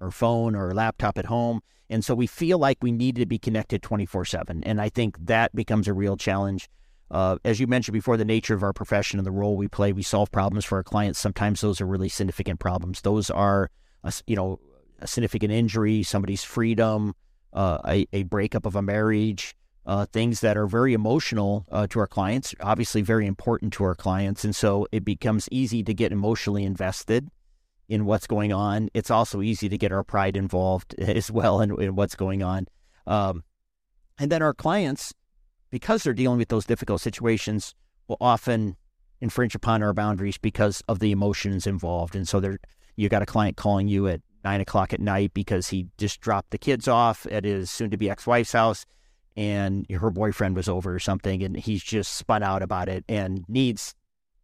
our 0.04 0.10
phone 0.10 0.54
or 0.54 0.72
laptop 0.74 1.18
at 1.18 1.26
home. 1.26 1.60
And 1.90 2.04
so 2.04 2.14
we 2.14 2.26
feel 2.26 2.58
like 2.58 2.78
we 2.80 2.92
need 2.92 3.16
to 3.16 3.26
be 3.26 3.38
connected 3.38 3.82
24-7 3.82 4.62
and 4.64 4.80
i 4.80 4.88
think 4.88 5.16
that 5.26 5.54
becomes 5.54 5.88
a 5.88 5.92
real 5.92 6.16
challenge. 6.16 6.68
Uh, 7.10 7.36
as 7.44 7.60
you 7.60 7.66
mentioned 7.66 7.92
before 7.92 8.16
the 8.16 8.24
nature 8.24 8.54
of 8.54 8.62
our 8.62 8.72
profession 8.72 9.18
and 9.18 9.26
the 9.26 9.30
role 9.32 9.56
we 9.56 9.68
play 9.68 9.92
we 9.92 10.02
solve 10.02 10.30
problems 10.32 10.64
for 10.64 10.76
our 10.76 10.82
clients. 10.82 11.18
Sometimes 11.18 11.60
those 11.60 11.80
are 11.80 11.86
really 11.86 12.08
significant 12.08 12.60
problems. 12.60 13.02
Those 13.02 13.30
are 13.30 13.70
a, 14.02 14.12
you 14.26 14.36
know 14.36 14.60
a 15.00 15.06
significant 15.06 15.52
injury 15.52 16.02
somebody's 16.02 16.44
freedom 16.44 17.14
uh, 17.54 17.78
a, 17.86 18.06
a 18.12 18.24
breakup 18.24 18.66
of 18.66 18.76
a 18.76 18.82
marriage, 18.82 19.54
uh, 19.86 20.06
things 20.06 20.40
that 20.40 20.56
are 20.56 20.66
very 20.66 20.92
emotional 20.92 21.66
uh, 21.70 21.86
to 21.86 22.00
our 22.00 22.06
clients, 22.06 22.54
obviously 22.60 23.00
very 23.00 23.26
important 23.26 23.72
to 23.74 23.84
our 23.84 23.94
clients. 23.94 24.44
And 24.44 24.54
so 24.54 24.86
it 24.92 25.04
becomes 25.04 25.48
easy 25.50 25.82
to 25.84 25.94
get 25.94 26.12
emotionally 26.12 26.64
invested 26.64 27.28
in 27.88 28.04
what's 28.04 28.26
going 28.26 28.52
on. 28.52 28.88
It's 28.94 29.10
also 29.10 29.42
easy 29.42 29.68
to 29.68 29.78
get 29.78 29.92
our 29.92 30.04
pride 30.04 30.36
involved 30.36 30.94
as 30.98 31.30
well 31.30 31.60
in, 31.60 31.80
in 31.80 31.96
what's 31.96 32.14
going 32.14 32.42
on. 32.42 32.66
Um, 33.06 33.44
and 34.18 34.30
then 34.30 34.42
our 34.42 34.54
clients, 34.54 35.12
because 35.70 36.02
they're 36.02 36.14
dealing 36.14 36.38
with 36.38 36.48
those 36.48 36.66
difficult 36.66 37.00
situations, 37.00 37.74
will 38.08 38.16
often 38.20 38.76
infringe 39.20 39.54
upon 39.54 39.82
our 39.82 39.92
boundaries 39.92 40.38
because 40.38 40.82
of 40.88 40.98
the 40.98 41.10
emotions 41.10 41.66
involved. 41.66 42.14
And 42.14 42.28
so 42.28 42.40
there, 42.40 42.58
you 42.96 43.08
got 43.08 43.22
a 43.22 43.26
client 43.26 43.56
calling 43.56 43.88
you 43.88 44.06
at 44.08 44.20
nine 44.44 44.60
o'clock 44.60 44.92
at 44.92 45.00
night 45.00 45.32
because 45.34 45.68
he 45.68 45.86
just 45.98 46.20
dropped 46.20 46.50
the 46.50 46.58
kids 46.58 46.86
off 46.86 47.26
at 47.30 47.44
his 47.44 47.70
soon 47.70 47.90
to 47.90 47.96
be 47.96 48.10
ex 48.10 48.26
wife's 48.26 48.52
house 48.52 48.84
and 49.36 49.86
her 49.90 50.10
boyfriend 50.10 50.54
was 50.54 50.68
over 50.68 50.94
or 50.94 50.98
something 50.98 51.42
and 51.42 51.56
he's 51.56 51.82
just 51.82 52.14
spun 52.14 52.42
out 52.42 52.62
about 52.62 52.88
it 52.88 53.04
and 53.08 53.44
needs 53.48 53.94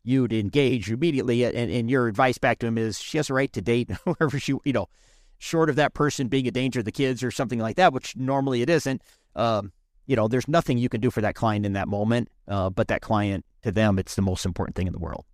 you 0.02 0.26
to 0.28 0.38
engage 0.38 0.90
immediately 0.90 1.44
and, 1.44 1.56
and 1.56 1.90
your 1.90 2.08
advice 2.08 2.38
back 2.38 2.58
to 2.58 2.66
him 2.66 2.78
is 2.78 2.98
she 3.00 3.18
has 3.18 3.28
a 3.30 3.34
right 3.34 3.52
to 3.52 3.60
date 3.60 3.90
whoever 4.04 4.38
she 4.38 4.54
you 4.64 4.72
know 4.72 4.86
short 5.38 5.70
of 5.70 5.76
that 5.76 5.94
person 5.94 6.28
being 6.28 6.46
a 6.46 6.50
danger 6.50 6.80
to 6.80 6.84
the 6.84 6.92
kids 6.92 7.22
or 7.22 7.30
something 7.30 7.58
like 7.58 7.76
that 7.76 7.92
which 7.92 8.16
normally 8.16 8.62
it 8.62 8.70
isn't 8.70 9.02
um, 9.36 9.72
you 10.06 10.16
know 10.16 10.28
there's 10.28 10.48
nothing 10.48 10.78
you 10.78 10.88
can 10.88 11.00
do 11.00 11.10
for 11.10 11.20
that 11.20 11.34
client 11.34 11.66
in 11.66 11.74
that 11.74 11.88
moment 11.88 12.28
uh, 12.48 12.70
but 12.70 12.88
that 12.88 13.00
client 13.00 13.44
to 13.62 13.70
them 13.70 13.98
it's 13.98 14.14
the 14.14 14.22
most 14.22 14.46
important 14.46 14.74
thing 14.76 14.86
in 14.86 14.92
the 14.92 14.98
world 14.98 15.24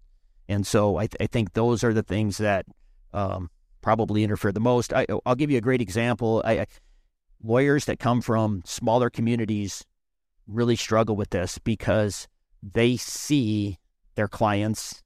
And 0.49 0.67
so 0.67 0.97
I, 0.97 1.07
th- 1.07 1.17
I 1.21 1.27
think 1.27 1.53
those 1.53 1.83
are 1.83 1.93
the 1.93 2.03
things 2.03 2.39
that 2.39 2.67
um, 3.13 3.51
probably 3.81 4.23
interfere 4.25 4.53
the 4.53 4.61
most. 4.61 4.93
I, 4.93 5.07
will 5.09 5.35
give 5.35 5.51
you 5.51 5.59
a 5.59 5.63
great 5.63 5.81
example. 5.81 6.43
I, 6.45 6.61
I, 6.61 6.67
lawyers 7.43 7.85
that 7.87 7.99
come 7.99 8.21
from 8.21 8.63
smaller 8.65 9.11
communities 9.11 9.85
really 10.47 10.77
struggle 10.77 11.17
with 11.17 11.31
this 11.31 11.59
because 11.59 12.29
they 12.63 12.97
see 12.97 13.79
their 14.17 14.29
clients 14.29 15.03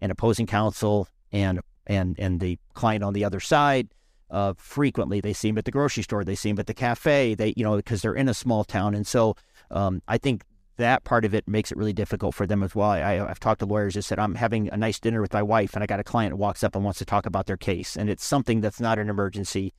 and 0.00 0.12
opposing 0.12 0.46
counsel 0.46 1.08
and 1.32 1.60
and 1.86 2.18
and 2.18 2.40
the 2.40 2.58
client 2.74 3.02
on 3.02 3.12
the 3.12 3.24
other 3.24 3.40
side 3.40 3.88
uh, 4.30 4.54
frequently. 4.56 5.20
They 5.20 5.32
see 5.32 5.48
him 5.48 5.58
at 5.58 5.64
the 5.64 5.70
grocery 5.70 6.04
store. 6.04 6.24
They 6.24 6.34
see 6.34 6.50
him 6.50 6.58
at 6.58 6.66
the 6.66 6.74
cafe. 6.74 7.34
They 7.34 7.52
you 7.56 7.64
know 7.64 7.76
because 7.76 8.02
they're 8.02 8.14
in 8.14 8.28
a 8.28 8.34
small 8.34 8.64
town, 8.64 8.94
and 8.94 9.06
so 9.06 9.34
um, 9.70 10.02
I 10.08 10.18
think 10.18 10.44
that 10.80 11.04
part 11.04 11.24
of 11.24 11.34
it 11.34 11.46
makes 11.46 11.70
it 11.70 11.78
really 11.78 11.92
difficult 11.92 12.34
for 12.34 12.46
them 12.46 12.62
as 12.62 12.74
well. 12.74 12.90
I, 12.90 13.14
have 13.14 13.38
talked 13.38 13.60
to 13.60 13.66
lawyers 13.66 13.94
that 13.94 14.02
said, 14.02 14.18
I'm 14.18 14.34
having 14.34 14.68
a 14.70 14.76
nice 14.76 14.98
dinner 14.98 15.20
with 15.20 15.32
my 15.32 15.42
wife, 15.42 15.74
and 15.74 15.82
I 15.82 15.86
got 15.86 16.00
a 16.00 16.04
client 16.04 16.32
that 16.32 16.36
walks 16.36 16.64
up 16.64 16.74
and 16.74 16.82
wants 16.82 16.98
to 16.98 17.04
talk 17.04 17.26
about 17.26 17.46
their 17.46 17.58
case. 17.58 17.96
And 17.96 18.10
it's 18.10 18.24
something 18.24 18.60
that's 18.60 18.80
not 18.80 18.98
an 18.98 19.10
emergency, 19.10 19.74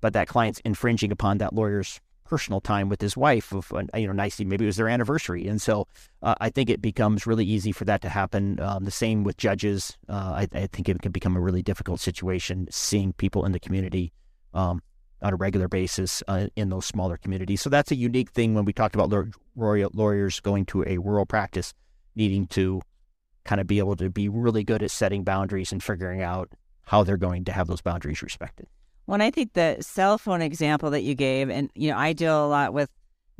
but 0.00 0.12
that 0.12 0.28
client's 0.28 0.60
infringing 0.60 1.10
upon 1.10 1.38
that 1.38 1.54
lawyer's 1.54 1.98
personal 2.24 2.60
time 2.60 2.88
with 2.88 3.00
his 3.00 3.16
wife 3.16 3.52
of 3.52 3.72
uh, 3.72 3.82
you 3.96 4.06
know 4.06 4.12
nicely 4.12 4.44
maybe 4.44 4.64
it 4.64 4.66
was 4.66 4.76
their 4.76 4.88
anniversary 4.88 5.46
and 5.46 5.60
so 5.60 5.86
uh, 6.22 6.34
i 6.40 6.48
think 6.48 6.70
it 6.70 6.80
becomes 6.80 7.26
really 7.26 7.44
easy 7.44 7.70
for 7.70 7.84
that 7.84 8.00
to 8.00 8.08
happen 8.08 8.58
um, 8.60 8.84
the 8.84 8.90
same 8.90 9.24
with 9.24 9.36
judges 9.36 9.96
uh, 10.08 10.32
I, 10.34 10.48
I, 10.52 10.66
think 10.66 10.88
it 10.88 11.02
can 11.02 11.12
become 11.12 11.36
a 11.36 11.40
really 11.40 11.62
difficult 11.62 12.00
situation 12.00 12.66
seeing 12.70 13.12
people 13.12 13.44
in 13.44 13.52
the 13.52 13.60
community 13.60 14.12
um, 14.54 14.80
on 15.24 15.32
a 15.32 15.36
regular 15.36 15.68
basis 15.68 16.22
uh, 16.28 16.46
in 16.54 16.68
those 16.68 16.84
smaller 16.84 17.16
communities. 17.16 17.62
So 17.62 17.70
that's 17.70 17.90
a 17.90 17.96
unique 17.96 18.30
thing 18.30 18.54
when 18.54 18.66
we 18.66 18.72
talked 18.72 18.94
about 18.94 19.12
lawyers 19.56 20.40
going 20.40 20.66
to 20.66 20.84
a 20.86 20.98
rural 20.98 21.24
practice, 21.24 21.72
needing 22.14 22.46
to 22.48 22.82
kind 23.44 23.60
of 23.60 23.66
be 23.66 23.78
able 23.78 23.96
to 23.96 24.10
be 24.10 24.28
really 24.28 24.64
good 24.64 24.82
at 24.82 24.90
setting 24.90 25.24
boundaries 25.24 25.72
and 25.72 25.82
figuring 25.82 26.22
out 26.22 26.50
how 26.82 27.02
they're 27.02 27.16
going 27.16 27.44
to 27.44 27.52
have 27.52 27.66
those 27.66 27.80
boundaries 27.80 28.22
respected. 28.22 28.66
When 29.06 29.20
I 29.20 29.30
think 29.30 29.52
the 29.52 29.76
cell 29.80 30.16
phone 30.16 30.40
example 30.40 30.90
that 30.90 31.02
you 31.02 31.14
gave, 31.14 31.50
and 31.50 31.70
you 31.74 31.90
know, 31.90 31.98
I 31.98 32.12
deal 32.12 32.44
a 32.44 32.48
lot 32.48 32.72
with 32.72 32.90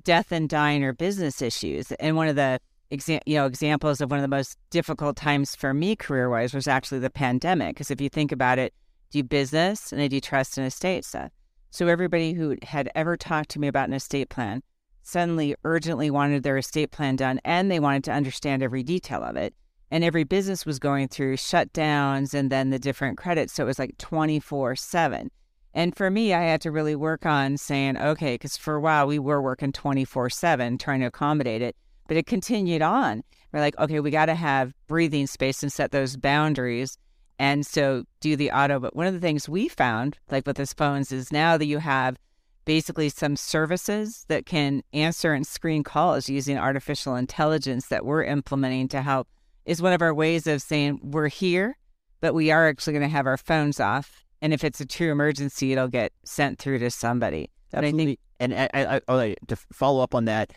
death 0.03 0.31
and 0.31 0.49
dying 0.49 0.85
or 0.85 0.93
business 0.93 1.41
issues, 1.41 1.91
and 1.93 2.17
one 2.17 2.29
of 2.29 2.37
the 2.37 2.61
exa- 2.93 3.23
you 3.25 3.37
know 3.37 3.47
examples 3.47 4.01
of 4.01 4.11
one 4.11 4.19
of 4.19 4.23
the 4.23 4.29
most 4.29 4.59
difficult 4.71 5.17
times 5.17 5.57
for 5.57 5.73
me 5.73 5.97
career 5.97 6.29
wise 6.29 6.53
was 6.53 6.69
actually 6.69 6.99
the 6.99 7.11
pandemic. 7.11 7.77
Because 7.77 7.91
if 7.91 8.01
you 8.01 8.09
think 8.11 8.31
about 8.31 8.59
it, 8.59 8.75
do 9.11 9.23
business 9.23 9.93
and 9.93 10.03
I 10.03 10.09
do 10.09 10.21
trust 10.21 10.59
and 10.59 10.67
estate 10.67 11.05
stuff. 11.05 11.31
So 11.71 11.87
everybody 11.87 12.35
who 12.35 12.57
had 12.63 12.91
ever 12.95 13.17
talked 13.17 13.51
to 13.51 13.59
me 13.59 13.69
about 13.69 13.89
an 13.89 13.95
estate 13.95 14.29
plan 14.29 14.63
suddenly 15.03 15.55
urgently 15.65 16.11
wanted 16.11 16.43
their 16.43 16.57
estate 16.57 16.91
plan 16.91 17.17
done 17.17 17.41
and 17.45 17.71
they 17.71 17.81
wanted 17.81 18.05
to 18.05 18.13
understand 18.13 18.63
every 18.63 18.83
detail 18.83 19.23
of 19.23 19.37
it. 19.37 19.55
And 19.91 20.03
every 20.03 20.25
business 20.25 20.67
was 20.67 20.79
going 20.79 21.09
through 21.09 21.37
shutdowns 21.37 22.35
and 22.35 22.51
then 22.51 22.71
the 22.71 22.79
different 22.79 23.19
credits. 23.19 23.53
So 23.53 23.65
it 23.65 23.67
was 23.67 23.79
like 23.79 23.97
24 23.99 24.77
7. 24.77 25.31
And 25.75 25.97
for 25.97 26.09
me, 26.09 26.33
I 26.33 26.43
had 26.43 26.61
to 26.63 26.71
really 26.71 26.95
work 26.95 27.27
on 27.27 27.57
saying, 27.57 27.99
okay, 27.99 28.35
because 28.35 28.57
for 28.57 28.77
a 28.77 28.81
while 28.81 29.07
we 29.07 29.19
were 29.19 29.43
working 29.43 29.73
24 29.73 30.31
7 30.31 30.79
trying 30.79 31.01
to 31.01 31.07
accommodate 31.07 31.63
it, 31.63 31.77
but 32.07 32.17
it 32.17 32.27
continued 32.27 32.81
on. 32.81 33.23
We're 33.53 33.61
like, 33.61 33.79
okay, 33.79 34.01
we 34.01 34.11
got 34.11 34.27
to 34.27 34.35
have 34.35 34.73
breathing 34.87 35.27
space 35.27 35.63
and 35.63 35.73
set 35.73 35.91
those 35.91 36.17
boundaries 36.17 36.97
and 37.39 37.67
so 37.67 38.05
do 38.21 38.37
the 38.37 38.51
auto. 38.51 38.79
But 38.79 38.95
one 38.95 39.07
of 39.07 39.15
the 39.15 39.21
things 39.21 39.49
we 39.49 39.69
found, 39.69 40.19
like 40.31 40.47
with 40.47 40.57
his 40.57 40.73
phones, 40.73 41.13
is 41.13 41.33
now 41.33 41.57
that 41.57 41.67
you 41.67 41.79
have 41.79 42.17
basically 42.65 43.09
some 43.09 43.37
services 43.37 44.25
that 44.29 44.47
can 44.47 44.83
answer 44.93 45.35
and 45.35 45.47
screen 45.47 45.83
calls 45.83 46.29
using 46.29 46.57
artificial 46.57 47.17
intelligence 47.17 47.89
that 47.89 48.05
we're 48.05 48.25
implementing 48.25 48.89
to 48.89 49.03
help 49.03 49.29
is 49.67 49.83
one 49.83 49.93
of 49.93 50.03
our 50.03 50.15
ways 50.15 50.47
of 50.47 50.63
saying 50.63 51.01
we're 51.03 51.29
here, 51.29 51.77
but 52.21 52.35
we 52.35 52.51
are 52.51 52.69
actually 52.69 52.93
going 52.93 53.03
to 53.03 53.09
have 53.09 53.27
our 53.27 53.37
phones 53.37 53.81
off. 53.81 54.24
And 54.45 54.53
if 54.53 54.63
it's 54.63 54.79
a 54.79 54.85
true 54.85 55.11
emergency, 55.11 55.73
it'll 55.73 55.89
get 55.89 56.13
sent 56.23 56.59
through 56.59 56.79
to 56.81 56.91
somebody. 56.91 57.49
Absolutely. 57.73 58.05
Think, 58.05 58.19
and 58.41 58.53
I, 58.53 58.69
I, 58.75 59.01
I, 59.09 59.37
to 59.49 59.57
follow 59.73 60.03
up 60.03 60.15
on 60.15 60.27
that, 60.27 60.53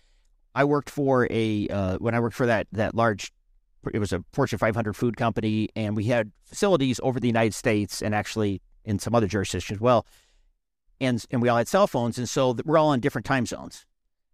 I 0.53 0.65
worked 0.65 0.89
for 0.89 1.25
a 1.31 1.69
uh, 1.69 1.97
when 1.99 2.13
I 2.13 2.19
worked 2.19 2.35
for 2.35 2.47
that 2.47 2.67
that 2.73 2.95
large 2.95 3.31
it 3.93 3.99
was 3.99 4.11
a 4.11 4.25
Fortune 4.33 4.59
500 4.59 4.93
food 4.93 5.15
company, 5.15 5.69
and 5.73 5.95
we 5.95 6.03
had 6.03 6.33
facilities 6.43 6.99
over 7.01 7.21
the 7.21 7.27
United 7.27 7.53
States 7.53 8.01
and 8.01 8.13
actually 8.13 8.61
in 8.83 8.99
some 8.99 9.15
other 9.15 9.25
jurisdictions 9.25 9.77
as 9.77 9.81
well. 9.81 10.05
And 10.99 11.23
and 11.31 11.41
we 11.41 11.47
all 11.47 11.55
had 11.55 11.69
cell 11.69 11.87
phones, 11.87 12.17
and 12.17 12.27
so 12.27 12.57
we're 12.65 12.77
all 12.77 12.91
in 12.91 12.99
different 12.99 13.23
time 13.23 13.45
zones, 13.45 13.85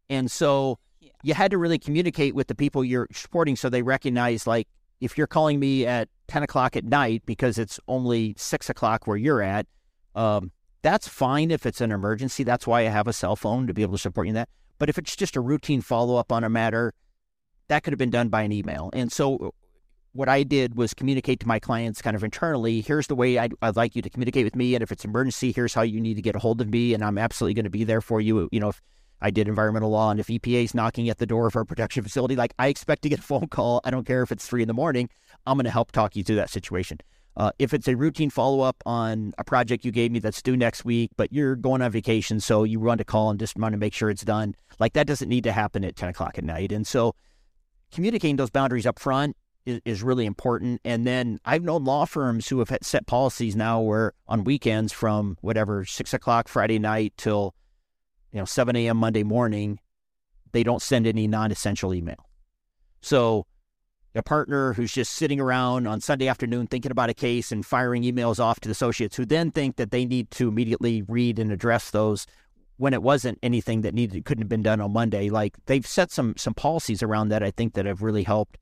and 0.09 0.31
so 0.31 0.79
yeah. 0.99 1.11
you 1.21 1.35
had 1.35 1.51
to 1.51 1.59
really 1.59 1.77
communicate 1.77 2.33
with 2.33 2.47
the 2.47 2.55
people 2.55 2.83
you're 2.83 3.07
supporting, 3.11 3.55
so 3.55 3.69
they 3.69 3.83
recognize 3.83 4.47
like 4.47 4.67
if 5.01 5.17
you're 5.17 5.27
calling 5.27 5.59
me 5.59 5.85
at 5.85 6.09
10 6.27 6.43
o'clock 6.43 6.75
at 6.75 6.85
night 6.85 7.23
because 7.25 7.57
it's 7.57 7.79
only 7.87 8.33
six 8.37 8.69
o'clock 8.69 9.07
where 9.07 9.17
you're 9.17 9.41
at. 9.41 9.67
Um, 10.15 10.51
that's 10.81 11.07
fine 11.07 11.51
if 11.51 11.65
it's 11.65 11.81
an 11.81 11.91
emergency. 11.91 12.43
That's 12.43 12.67
why 12.67 12.81
I 12.81 12.89
have 12.89 13.07
a 13.07 13.13
cell 13.13 13.35
phone 13.35 13.67
to 13.67 13.73
be 13.73 13.81
able 13.81 13.93
to 13.93 14.01
support 14.01 14.27
you 14.27 14.29
in 14.29 14.35
that. 14.35 14.49
But 14.79 14.89
if 14.89 14.97
it's 14.97 15.15
just 15.15 15.35
a 15.35 15.41
routine 15.41 15.81
follow 15.81 16.17
up 16.17 16.31
on 16.31 16.43
a 16.43 16.49
matter, 16.49 16.93
that 17.67 17.83
could 17.83 17.93
have 17.93 17.99
been 17.99 18.09
done 18.09 18.29
by 18.29 18.41
an 18.41 18.51
email. 18.51 18.89
And 18.93 19.11
so 19.11 19.53
what 20.13 20.29
I 20.29 20.43
did 20.43 20.75
was 20.75 20.93
communicate 20.93 21.39
to 21.41 21.47
my 21.47 21.59
clients 21.59 22.01
kind 22.01 22.15
of 22.15 22.23
internally. 22.23 22.81
Here's 22.81 23.07
the 23.07 23.15
way 23.15 23.37
I'd, 23.37 23.53
I'd, 23.61 23.75
like 23.75 23.95
you 23.95 24.01
to 24.01 24.09
communicate 24.09 24.45
with 24.45 24.55
me, 24.55 24.75
and 24.75 24.83
if 24.83 24.91
it's 24.91 25.03
emergency, 25.05 25.51
here's 25.51 25.73
how 25.73 25.81
you 25.81 25.99
need 25.99 26.15
to 26.15 26.21
get 26.21 26.35
a 26.35 26.39
hold 26.39 26.61
of 26.61 26.69
me, 26.69 26.93
and 26.93 27.03
I'm 27.03 27.17
absolutely 27.17 27.55
going 27.55 27.63
to 27.63 27.71
be 27.71 27.83
there 27.83 28.01
for 28.01 28.21
you. 28.21 28.47
You 28.51 28.59
know, 28.59 28.69
if 28.69 28.81
I 29.23 29.31
did 29.31 29.47
environmental 29.47 29.89
law, 29.89 30.11
and 30.11 30.19
if 30.19 30.27
EPA 30.27 30.65
is 30.65 30.75
knocking 30.75 31.09
at 31.09 31.17
the 31.17 31.25
door 31.25 31.47
of 31.47 31.55
our 31.55 31.63
production 31.63 32.03
facility, 32.03 32.35
like 32.35 32.53
I 32.59 32.67
expect 32.67 33.03
to 33.03 33.09
get 33.09 33.19
a 33.19 33.23
phone 33.23 33.47
call. 33.47 33.81
I 33.85 33.89
don't 33.89 34.05
care 34.05 34.21
if 34.21 34.31
it's 34.31 34.45
three 34.45 34.61
in 34.61 34.67
the 34.67 34.73
morning. 34.73 35.09
I'm 35.47 35.57
going 35.57 35.63
to 35.65 35.71
help 35.71 35.93
talk 35.93 36.15
you 36.15 36.23
through 36.23 36.35
that 36.35 36.49
situation. 36.49 36.99
Uh, 37.35 37.51
if 37.57 37.73
it's 37.73 37.87
a 37.87 37.95
routine 37.95 38.29
follow 38.29 38.61
up 38.61 38.75
on 38.85 39.33
a 39.39 39.43
project 39.43 39.83
you 39.83 39.91
gave 39.91 40.11
me 40.11 40.19
that's 40.19 40.41
due 40.41 40.55
next 40.55 40.85
week, 40.85 41.09
but 41.17 41.33
you're 41.33 41.55
going 41.55 41.81
on 41.81 41.89
vacation, 41.89 42.39
so 42.39 42.63
you 42.63 42.79
run 42.79 42.97
to 42.97 43.03
call 43.03 43.29
and 43.29 43.39
just 43.39 43.57
want 43.57 43.73
to 43.73 43.77
make 43.77 43.93
sure 43.93 44.09
it's 44.09 44.23
done, 44.23 44.55
like 44.79 44.93
that 44.93 45.07
doesn't 45.07 45.29
need 45.29 45.43
to 45.45 45.51
happen 45.51 45.83
at 45.83 45.95
10 45.95 46.09
o'clock 46.09 46.37
at 46.37 46.43
night. 46.43 46.71
And 46.71 46.85
so 46.85 47.15
communicating 47.91 48.35
those 48.35 48.51
boundaries 48.51 48.85
up 48.85 48.99
front 48.99 49.35
is, 49.65 49.81
is 49.85 50.03
really 50.03 50.25
important. 50.25 50.81
And 50.83 51.07
then 51.07 51.39
I've 51.45 51.63
known 51.63 51.85
law 51.85 52.05
firms 52.05 52.47
who 52.47 52.59
have 52.59 52.77
set 52.81 53.07
policies 53.07 53.55
now 53.55 53.81
where 53.81 54.13
on 54.27 54.43
weekends 54.43 54.93
from 54.93 55.37
whatever 55.41 55.85
six 55.85 56.13
o'clock 56.13 56.47
Friday 56.47 56.77
night 56.77 57.13
till 57.17 57.55
you 58.33 58.39
know 58.39 58.45
seven 58.45 58.75
a.m. 58.75 58.97
Monday 58.97 59.23
morning, 59.23 59.79
they 60.51 60.63
don't 60.63 60.81
send 60.81 61.07
any 61.07 61.27
non-essential 61.27 61.93
email. 61.93 62.27
So 63.01 63.45
a 64.15 64.23
partner 64.23 64.73
who's 64.73 64.93
just 64.93 65.13
sitting 65.13 65.39
around 65.39 65.87
on 65.87 65.99
Sunday 65.99 66.27
afternoon 66.27 66.67
thinking 66.67 66.91
about 66.91 67.09
a 67.09 67.13
case 67.13 67.51
and 67.51 67.65
firing 67.65 68.03
emails 68.03 68.39
off 68.39 68.59
to 68.59 68.67
the 68.67 68.73
associates 68.73 69.15
who 69.15 69.25
then 69.25 69.51
think 69.51 69.77
that 69.77 69.91
they 69.91 70.05
need 70.05 70.29
to 70.31 70.47
immediately 70.47 71.01
read 71.03 71.39
and 71.39 71.51
address 71.51 71.91
those 71.91 72.27
when 72.77 72.93
it 72.93 73.01
wasn't 73.01 73.39
anything 73.41 73.81
that 73.81 73.93
needed 73.93 74.25
couldn't 74.25 74.43
have 74.43 74.49
been 74.49 74.61
done 74.63 74.81
on 74.81 74.91
Monday. 74.91 75.29
Like 75.29 75.55
they've 75.65 75.85
set 75.85 76.11
some 76.11 76.35
some 76.37 76.53
policies 76.53 77.01
around 77.01 77.29
that 77.29 77.43
I 77.43 77.51
think 77.51 77.73
that 77.73 77.85
have 77.85 78.01
really 78.01 78.23
helped 78.23 78.57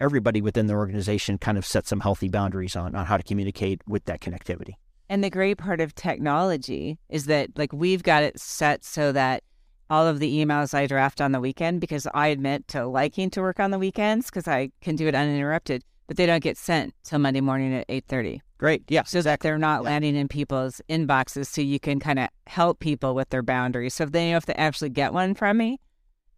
everybody 0.00 0.40
within 0.40 0.66
the 0.66 0.74
organization 0.74 1.38
kind 1.38 1.56
of 1.56 1.64
set 1.64 1.86
some 1.86 2.00
healthy 2.00 2.28
boundaries 2.28 2.76
on 2.76 2.94
on 2.94 3.06
how 3.06 3.16
to 3.16 3.22
communicate 3.22 3.80
with 3.86 4.04
that 4.06 4.20
connectivity. 4.20 4.74
And 5.08 5.22
the 5.22 5.30
great 5.30 5.58
part 5.58 5.80
of 5.80 5.94
technology 5.94 6.98
is 7.08 7.26
that 7.26 7.50
like 7.56 7.72
we've 7.72 8.02
got 8.02 8.22
it 8.22 8.38
set 8.40 8.84
so 8.84 9.12
that 9.12 9.42
all 9.90 10.06
of 10.06 10.20
the 10.20 10.42
emails 10.42 10.72
I 10.72 10.86
draft 10.86 11.20
on 11.20 11.32
the 11.32 11.40
weekend 11.40 11.80
because 11.80 12.06
I 12.14 12.28
admit 12.28 12.66
to 12.68 12.86
liking 12.86 13.28
to 13.30 13.42
work 13.42 13.60
on 13.60 13.70
the 13.70 13.78
weekends 13.78 14.26
because 14.26 14.48
I 14.48 14.70
can 14.80 14.96
do 14.96 15.06
it 15.06 15.14
uninterrupted, 15.14 15.84
but 16.06 16.16
they 16.16 16.24
don't 16.24 16.42
get 16.42 16.56
sent 16.56 16.94
till 17.04 17.18
Monday 17.18 17.42
morning 17.42 17.74
at 17.74 17.84
eight 17.90 18.06
thirty. 18.08 18.40
Great. 18.56 18.84
Yeah. 18.88 19.02
So 19.02 19.20
that 19.22 19.40
they're 19.40 19.58
not 19.58 19.82
yeah. 19.82 19.90
landing 19.90 20.16
in 20.16 20.28
people's 20.28 20.80
inboxes 20.88 21.46
so 21.46 21.60
you 21.60 21.80
can 21.80 22.00
kind 22.00 22.18
of 22.18 22.28
help 22.46 22.78
people 22.78 23.14
with 23.14 23.28
their 23.28 23.42
boundaries. 23.42 23.94
So 23.94 24.04
if 24.04 24.12
they 24.12 24.30
know 24.30 24.36
if 24.38 24.46
they 24.46 24.54
actually 24.54 24.90
get 24.90 25.12
one 25.12 25.34
from 25.34 25.58
me, 25.58 25.78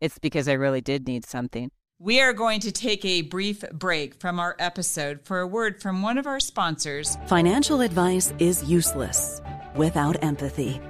it's 0.00 0.18
because 0.18 0.48
I 0.48 0.54
really 0.54 0.80
did 0.80 1.06
need 1.06 1.24
something. 1.24 1.70
We 2.00 2.20
are 2.20 2.32
going 2.32 2.58
to 2.60 2.72
take 2.72 3.04
a 3.04 3.22
brief 3.22 3.64
break 3.72 4.16
from 4.16 4.40
our 4.40 4.56
episode 4.58 5.20
for 5.22 5.38
a 5.38 5.46
word 5.46 5.80
from 5.80 6.02
one 6.02 6.18
of 6.18 6.26
our 6.26 6.40
sponsors. 6.40 7.16
Financial 7.28 7.82
advice 7.82 8.34
is 8.40 8.64
useless 8.64 9.40
without 9.76 10.20
empathy. 10.22 10.80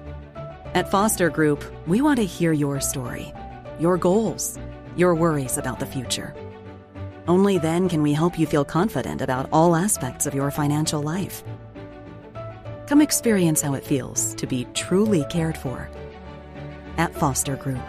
At 0.72 0.90
Foster 0.90 1.28
Group, 1.28 1.62
we 1.86 2.00
want 2.00 2.20
to 2.20 2.24
hear 2.24 2.52
your 2.52 2.80
story, 2.80 3.34
your 3.78 3.98
goals, 3.98 4.58
your 4.96 5.14
worries 5.14 5.58
about 5.58 5.78
the 5.78 5.84
future. 5.84 6.34
Only 7.28 7.58
then 7.58 7.86
can 7.90 8.00
we 8.00 8.14
help 8.14 8.38
you 8.38 8.46
feel 8.46 8.64
confident 8.64 9.20
about 9.20 9.50
all 9.52 9.76
aspects 9.76 10.24
of 10.24 10.34
your 10.34 10.50
financial 10.50 11.02
life. 11.02 11.44
Come 12.86 13.02
experience 13.02 13.60
how 13.60 13.74
it 13.74 13.84
feels 13.84 14.34
to 14.36 14.46
be 14.46 14.66
truly 14.72 15.26
cared 15.28 15.58
for 15.58 15.90
at 16.96 17.14
Foster 17.14 17.56
Group. 17.56 17.82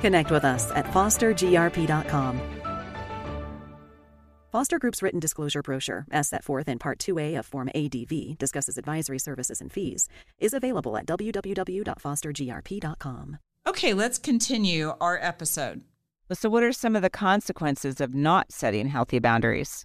Connect 0.00 0.30
with 0.30 0.44
us 0.44 0.70
at 0.72 0.86
fostergrp.com. 0.86 2.40
Foster 4.52 4.78
Group's 4.78 5.02
written 5.02 5.18
disclosure 5.20 5.60
brochure, 5.60 6.06
as 6.10 6.28
set 6.28 6.42
forth 6.42 6.66
in 6.66 6.78
Part 6.78 6.98
2A 6.98 7.38
of 7.38 7.44
Form 7.44 7.68
ADV, 7.74 8.38
discusses 8.38 8.78
advisory 8.78 9.18
services 9.18 9.60
and 9.60 9.70
fees, 9.70 10.08
is 10.38 10.54
available 10.54 10.96
at 10.96 11.04
www.fostergrp.com. 11.04 13.38
Okay, 13.66 13.92
let's 13.92 14.18
continue 14.18 14.94
our 15.00 15.18
episode. 15.20 15.82
So, 16.32 16.48
what 16.48 16.62
are 16.62 16.72
some 16.72 16.96
of 16.96 17.02
the 17.02 17.10
consequences 17.10 18.00
of 18.00 18.14
not 18.14 18.50
setting 18.50 18.88
healthy 18.88 19.18
boundaries? 19.18 19.84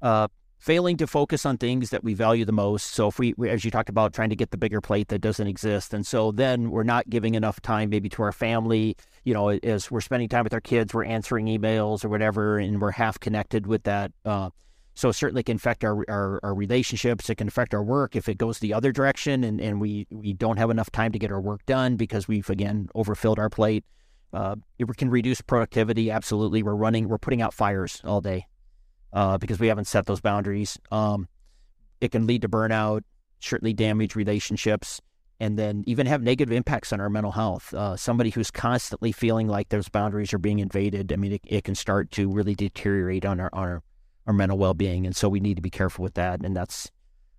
Uh, 0.00 0.28
failing 0.62 0.96
to 0.96 1.08
focus 1.08 1.44
on 1.44 1.58
things 1.58 1.90
that 1.90 2.04
we 2.04 2.14
value 2.14 2.44
the 2.44 2.52
most. 2.52 2.92
So 2.92 3.08
if 3.08 3.18
we, 3.18 3.34
as 3.48 3.64
you 3.64 3.72
talked 3.72 3.88
about, 3.88 4.12
trying 4.14 4.30
to 4.30 4.36
get 4.36 4.52
the 4.52 4.56
bigger 4.56 4.80
plate 4.80 5.08
that 5.08 5.18
doesn't 5.18 5.48
exist, 5.48 5.92
and 5.92 6.06
so 6.06 6.30
then 6.30 6.70
we're 6.70 6.84
not 6.84 7.10
giving 7.10 7.34
enough 7.34 7.60
time 7.60 7.90
maybe 7.90 8.08
to 8.10 8.22
our 8.22 8.30
family. 8.30 8.96
You 9.24 9.34
know, 9.34 9.48
as 9.48 9.90
we're 9.90 10.00
spending 10.00 10.28
time 10.28 10.44
with 10.44 10.54
our 10.54 10.60
kids, 10.60 10.94
we're 10.94 11.04
answering 11.04 11.46
emails 11.46 12.04
or 12.04 12.08
whatever, 12.10 12.58
and 12.58 12.80
we're 12.80 12.92
half 12.92 13.18
connected 13.18 13.66
with 13.66 13.82
that. 13.82 14.12
Uh, 14.24 14.50
so 14.94 15.10
certainly 15.10 15.42
can 15.42 15.56
affect 15.56 15.82
our, 15.82 16.04
our, 16.08 16.38
our 16.44 16.54
relationships. 16.54 17.28
It 17.28 17.36
can 17.36 17.48
affect 17.48 17.74
our 17.74 17.82
work 17.82 18.14
if 18.14 18.28
it 18.28 18.38
goes 18.38 18.60
the 18.60 18.72
other 18.72 18.92
direction, 18.92 19.42
and, 19.42 19.60
and 19.60 19.80
we 19.80 20.06
we 20.10 20.32
don't 20.32 20.58
have 20.58 20.70
enough 20.70 20.92
time 20.92 21.10
to 21.10 21.18
get 21.18 21.32
our 21.32 21.40
work 21.40 21.66
done 21.66 21.96
because 21.96 22.28
we've 22.28 22.48
again 22.48 22.88
overfilled 22.94 23.40
our 23.40 23.50
plate. 23.50 23.84
Uh, 24.32 24.54
it 24.78 24.86
can 24.96 25.10
reduce 25.10 25.40
productivity. 25.40 26.08
Absolutely, 26.08 26.62
we're 26.62 26.76
running, 26.76 27.08
we're 27.08 27.18
putting 27.18 27.42
out 27.42 27.52
fires 27.52 28.00
all 28.04 28.20
day 28.20 28.46
uh, 29.12 29.38
because 29.38 29.58
we 29.58 29.68
haven't 29.68 29.86
set 29.86 30.06
those 30.06 30.20
boundaries. 30.20 30.78
Um, 30.90 31.28
it 32.00 32.12
can 32.12 32.26
lead 32.26 32.42
to 32.42 32.48
burnout, 32.48 33.02
certainly 33.40 33.72
damage 33.72 34.16
relationships, 34.16 35.00
and 35.40 35.58
then 35.58 35.82
even 35.86 36.06
have 36.06 36.22
negative 36.22 36.52
impacts 36.52 36.92
on 36.92 37.00
our 37.00 37.10
mental 37.10 37.32
health. 37.32 37.74
Uh, 37.74 37.96
somebody 37.96 38.30
who's 38.30 38.50
constantly 38.50 39.12
feeling 39.12 39.48
like 39.48 39.68
those 39.68 39.88
boundaries 39.88 40.32
are 40.32 40.38
being 40.38 40.60
invaded, 40.60 41.12
I 41.12 41.16
mean, 41.16 41.32
it, 41.32 41.40
it 41.44 41.64
can 41.64 41.74
start 41.74 42.10
to 42.12 42.30
really 42.30 42.54
deteriorate 42.54 43.24
on 43.24 43.40
our, 43.40 43.50
on 43.52 43.68
our, 43.68 43.82
our 44.26 44.32
mental 44.32 44.58
well 44.58 44.74
being, 44.74 45.04
and 45.06 45.16
so 45.16 45.28
we 45.28 45.40
need 45.40 45.56
to 45.56 45.62
be 45.62 45.70
careful 45.70 46.02
with 46.02 46.14
that. 46.14 46.44
And 46.44 46.56
that's 46.56 46.90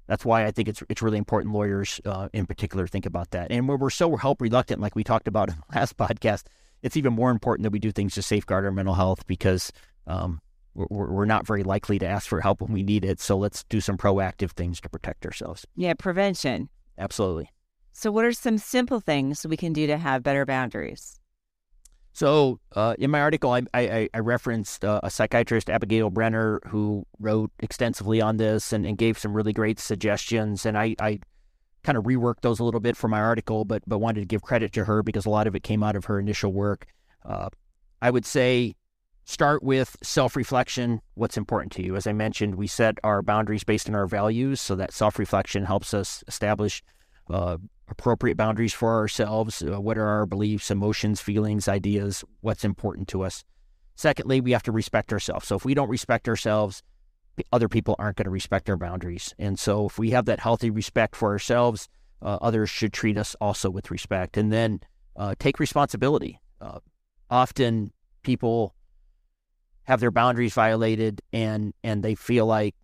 that's 0.07 0.25
why 0.25 0.45
I 0.45 0.51
think 0.51 0.67
it's 0.67 0.83
it's 0.89 1.01
really 1.01 1.17
important 1.17 1.53
lawyers 1.53 2.01
uh, 2.05 2.27
in 2.33 2.45
particular 2.45 2.87
think 2.87 3.05
about 3.05 3.31
that. 3.31 3.51
And 3.51 3.67
when 3.67 3.79
we're 3.79 3.89
so 3.89 4.15
help 4.17 4.41
reluctant, 4.41 4.81
like 4.81 4.95
we 4.95 5.03
talked 5.03 5.27
about 5.27 5.49
in 5.49 5.55
the 5.55 5.77
last 5.79 5.97
podcast, 5.97 6.43
it's 6.81 6.97
even 6.97 7.13
more 7.13 7.31
important 7.31 7.63
that 7.63 7.71
we 7.71 7.79
do 7.79 7.91
things 7.91 8.13
to 8.15 8.21
safeguard 8.21 8.65
our 8.65 8.71
mental 8.71 8.95
health 8.95 9.25
because 9.27 9.71
um, 10.07 10.41
we're, 10.75 11.11
we're 11.11 11.25
not 11.25 11.45
very 11.45 11.63
likely 11.63 11.99
to 11.99 12.05
ask 12.05 12.27
for 12.27 12.41
help 12.41 12.61
when 12.61 12.71
we 12.71 12.83
need 12.83 13.05
it. 13.05 13.19
So 13.19 13.37
let's 13.37 13.63
do 13.65 13.81
some 13.81 13.97
proactive 13.97 14.51
things 14.51 14.81
to 14.81 14.89
protect 14.89 15.25
ourselves. 15.25 15.65
Yeah, 15.75 15.93
prevention. 15.93 16.69
Absolutely. 16.97 17.49
So, 17.93 18.11
what 18.11 18.25
are 18.25 18.33
some 18.33 18.57
simple 18.57 18.99
things 18.99 19.45
we 19.45 19.57
can 19.57 19.71
do 19.71 19.85
to 19.87 19.97
have 19.97 20.23
better 20.23 20.45
boundaries? 20.45 21.19
So, 22.13 22.59
uh, 22.75 22.95
in 22.97 23.11
my 23.11 23.21
article, 23.21 23.51
I, 23.51 23.63
I, 23.73 24.09
I 24.13 24.19
referenced 24.19 24.83
uh, 24.83 24.99
a 25.03 25.09
psychiatrist, 25.09 25.69
Abigail 25.69 26.09
Brenner, 26.09 26.59
who 26.67 27.05
wrote 27.19 27.51
extensively 27.59 28.19
on 28.21 28.37
this 28.37 28.73
and, 28.73 28.85
and 28.85 28.97
gave 28.97 29.17
some 29.17 29.33
really 29.33 29.53
great 29.53 29.79
suggestions. 29.79 30.65
And 30.65 30.77
I, 30.77 30.95
I 30.99 31.19
kind 31.83 31.97
of 31.97 32.03
reworked 32.05 32.41
those 32.41 32.59
a 32.59 32.63
little 32.63 32.79
bit 32.79 32.97
for 32.97 33.07
my 33.07 33.19
article, 33.19 33.65
but 33.65 33.83
but 33.87 33.99
wanted 33.99 34.21
to 34.21 34.25
give 34.25 34.41
credit 34.41 34.73
to 34.73 34.85
her 34.85 35.03
because 35.03 35.25
a 35.25 35.29
lot 35.29 35.47
of 35.47 35.55
it 35.55 35.63
came 35.63 35.83
out 35.83 35.95
of 35.95 36.05
her 36.05 36.19
initial 36.19 36.51
work. 36.51 36.87
Uh, 37.25 37.49
I 38.01 38.09
would 38.09 38.25
say 38.25 38.75
Start 39.25 39.63
with 39.63 39.95
self 40.03 40.35
reflection. 40.35 41.01
What's 41.15 41.37
important 41.37 41.71
to 41.73 41.83
you? 41.83 41.95
As 41.95 42.05
I 42.05 42.13
mentioned, 42.13 42.55
we 42.55 42.67
set 42.67 42.97
our 43.03 43.21
boundaries 43.21 43.63
based 43.63 43.87
on 43.87 43.95
our 43.95 44.07
values. 44.07 44.59
So 44.59 44.75
that 44.75 44.91
self 44.93 45.17
reflection 45.17 45.65
helps 45.65 45.93
us 45.93 46.23
establish 46.27 46.83
uh, 47.29 47.57
appropriate 47.87 48.35
boundaries 48.35 48.73
for 48.73 48.93
ourselves. 48.95 49.61
Uh, 49.61 49.79
what 49.79 49.97
are 49.97 50.07
our 50.07 50.25
beliefs, 50.25 50.69
emotions, 50.69 51.21
feelings, 51.21 51.67
ideas? 51.67 52.23
What's 52.41 52.65
important 52.65 53.07
to 53.09 53.23
us? 53.23 53.43
Secondly, 53.95 54.41
we 54.41 54.51
have 54.51 54.63
to 54.63 54.71
respect 54.71 55.13
ourselves. 55.13 55.47
So 55.47 55.55
if 55.55 55.63
we 55.63 55.73
don't 55.73 55.89
respect 55.89 56.27
ourselves, 56.27 56.83
other 57.51 57.69
people 57.69 57.95
aren't 57.99 58.17
going 58.17 58.25
to 58.25 58.31
respect 58.31 58.69
our 58.69 58.77
boundaries. 58.77 59.33
And 59.39 59.57
so 59.57 59.87
if 59.87 59.97
we 59.97 60.11
have 60.11 60.25
that 60.25 60.39
healthy 60.39 60.69
respect 60.69 61.15
for 61.15 61.29
ourselves, 61.31 61.87
uh, 62.21 62.39
others 62.41 62.69
should 62.69 62.91
treat 62.91 63.17
us 63.17 63.35
also 63.39 63.69
with 63.69 63.91
respect. 63.91 64.35
And 64.35 64.51
then 64.51 64.81
uh, 65.15 65.35
take 65.39 65.59
responsibility. 65.59 66.39
Uh, 66.59 66.79
often 67.29 67.91
people 68.23 68.73
have 69.85 69.99
their 69.99 70.11
boundaries 70.11 70.53
violated 70.53 71.21
and 71.31 71.73
and 71.83 72.03
they 72.03 72.15
feel 72.15 72.45
like 72.45 72.75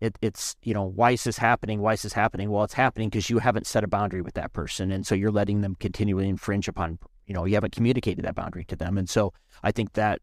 it, 0.00 0.18
it's 0.20 0.56
you 0.62 0.74
know 0.74 0.84
why 0.84 1.12
is 1.12 1.24
this 1.24 1.38
happening? 1.38 1.80
Why 1.80 1.94
is 1.94 2.02
this 2.02 2.12
happening? 2.12 2.50
Well 2.50 2.64
it's 2.64 2.74
happening 2.74 3.08
because 3.08 3.30
you 3.30 3.38
haven't 3.38 3.66
set 3.66 3.84
a 3.84 3.88
boundary 3.88 4.20
with 4.22 4.34
that 4.34 4.52
person 4.52 4.90
and 4.92 5.06
so 5.06 5.14
you're 5.14 5.30
letting 5.30 5.60
them 5.60 5.76
continually 5.80 6.28
infringe 6.28 6.68
upon 6.68 6.98
you 7.26 7.34
know 7.34 7.44
you 7.44 7.54
haven't 7.54 7.74
communicated 7.74 8.24
that 8.24 8.34
boundary 8.34 8.64
to 8.64 8.76
them 8.76 8.98
and 8.98 9.08
so 9.08 9.32
i 9.62 9.72
think 9.72 9.92
that 9.94 10.20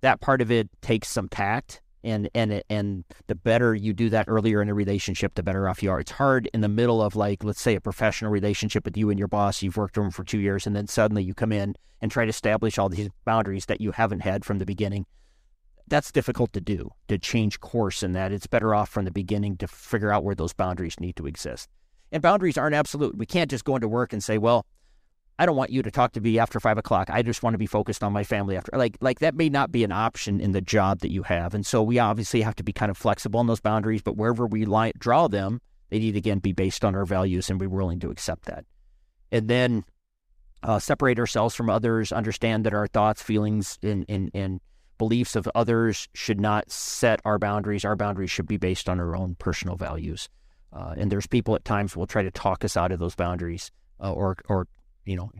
that 0.00 0.20
part 0.20 0.40
of 0.40 0.50
it 0.50 0.68
takes 0.82 1.08
some 1.08 1.28
tact 1.28 1.80
and 2.06 2.30
and 2.34 2.62
and 2.70 3.04
the 3.26 3.34
better 3.34 3.74
you 3.74 3.92
do 3.92 4.08
that 4.10 4.26
earlier 4.28 4.62
in 4.62 4.68
a 4.68 4.74
relationship 4.74 5.34
the 5.34 5.42
better 5.42 5.68
off 5.68 5.82
you 5.82 5.90
are. 5.90 6.00
It's 6.00 6.12
hard 6.12 6.48
in 6.54 6.60
the 6.62 6.68
middle 6.68 7.02
of 7.02 7.16
like 7.16 7.44
let's 7.44 7.60
say 7.60 7.74
a 7.74 7.80
professional 7.80 8.30
relationship 8.30 8.84
with 8.84 8.96
you 8.96 9.10
and 9.10 9.18
your 9.18 9.28
boss 9.28 9.62
you've 9.62 9.76
worked 9.76 9.98
with 9.98 10.04
them 10.04 10.10
for 10.12 10.24
two 10.24 10.38
years 10.38 10.66
and 10.66 10.74
then 10.74 10.86
suddenly 10.86 11.22
you 11.22 11.34
come 11.34 11.52
in 11.52 11.74
and 12.00 12.10
try 12.10 12.24
to 12.24 12.30
establish 12.30 12.78
all 12.78 12.88
these 12.88 13.10
boundaries 13.24 13.66
that 13.66 13.80
you 13.80 13.92
haven't 13.92 14.20
had 14.20 14.44
from 14.44 14.58
the 14.58 14.66
beginning. 14.66 15.04
That's 15.88 16.12
difficult 16.12 16.52
to 16.52 16.60
do 16.60 16.90
to 17.08 17.18
change 17.18 17.60
course 17.60 18.02
in 18.02 18.12
that. 18.12 18.32
It's 18.32 18.46
better 18.46 18.74
off 18.74 18.88
from 18.88 19.04
the 19.04 19.10
beginning 19.10 19.56
to 19.58 19.68
figure 19.68 20.12
out 20.12 20.24
where 20.24 20.34
those 20.34 20.52
boundaries 20.52 20.98
need 21.00 21.16
to 21.16 21.26
exist. 21.26 21.68
And 22.12 22.22
boundaries 22.22 22.56
aren't 22.56 22.74
absolute. 22.74 23.18
We 23.18 23.26
can't 23.26 23.50
just 23.50 23.64
go 23.64 23.74
into 23.74 23.88
work 23.88 24.12
and 24.12 24.22
say 24.22 24.38
well 24.38 24.64
I 25.38 25.44
don't 25.44 25.56
want 25.56 25.70
you 25.70 25.82
to 25.82 25.90
talk 25.90 26.12
to 26.12 26.20
me 26.20 26.38
after 26.38 26.58
five 26.60 26.78
o'clock. 26.78 27.10
I 27.10 27.22
just 27.22 27.42
want 27.42 27.54
to 27.54 27.58
be 27.58 27.66
focused 27.66 28.02
on 28.02 28.12
my 28.12 28.24
family 28.24 28.56
after. 28.56 28.72
Like, 28.74 28.96
like 29.00 29.18
that 29.18 29.34
may 29.34 29.50
not 29.50 29.70
be 29.70 29.84
an 29.84 29.92
option 29.92 30.40
in 30.40 30.52
the 30.52 30.62
job 30.62 31.00
that 31.00 31.10
you 31.10 31.22
have, 31.24 31.54
and 31.54 31.64
so 31.64 31.82
we 31.82 31.98
obviously 31.98 32.40
have 32.42 32.56
to 32.56 32.62
be 32.62 32.72
kind 32.72 32.90
of 32.90 32.96
flexible 32.96 33.40
in 33.40 33.46
those 33.46 33.60
boundaries. 33.60 34.02
But 34.02 34.16
wherever 34.16 34.46
we 34.46 34.64
draw 34.98 35.28
them, 35.28 35.60
they 35.90 35.98
need 35.98 36.16
again 36.16 36.38
be 36.38 36.52
based 36.52 36.84
on 36.84 36.94
our 36.94 37.04
values 37.04 37.50
and 37.50 37.58
be 37.58 37.66
willing 37.66 38.00
to 38.00 38.10
accept 38.10 38.46
that. 38.46 38.64
And 39.30 39.48
then 39.48 39.84
uh, 40.62 40.78
separate 40.78 41.18
ourselves 41.18 41.54
from 41.54 41.70
others. 41.70 42.12
Understand 42.12 42.64
that 42.64 42.74
our 42.74 42.86
thoughts, 42.86 43.22
feelings, 43.22 43.78
and 43.82 44.04
and 44.08 44.30
and 44.34 44.60
beliefs 44.98 45.36
of 45.36 45.48
others 45.54 46.08
should 46.14 46.40
not 46.40 46.70
set 46.70 47.20
our 47.24 47.38
boundaries. 47.38 47.84
Our 47.84 47.96
boundaries 47.96 48.30
should 48.30 48.48
be 48.48 48.56
based 48.56 48.88
on 48.88 48.98
our 48.98 49.14
own 49.14 49.34
personal 49.34 49.76
values. 49.76 50.28
Uh, 50.72 50.94
and 50.96 51.12
there's 51.12 51.26
people 51.26 51.54
at 51.54 51.64
times 51.64 51.94
will 51.94 52.06
try 52.06 52.22
to 52.22 52.30
talk 52.30 52.64
us 52.64 52.76
out 52.76 52.92
of 52.92 52.98
those 52.98 53.14
boundaries 53.14 53.70
uh, 54.00 54.12
or 54.12 54.36
or 54.48 54.66
you 55.06 55.16
know, 55.16 55.30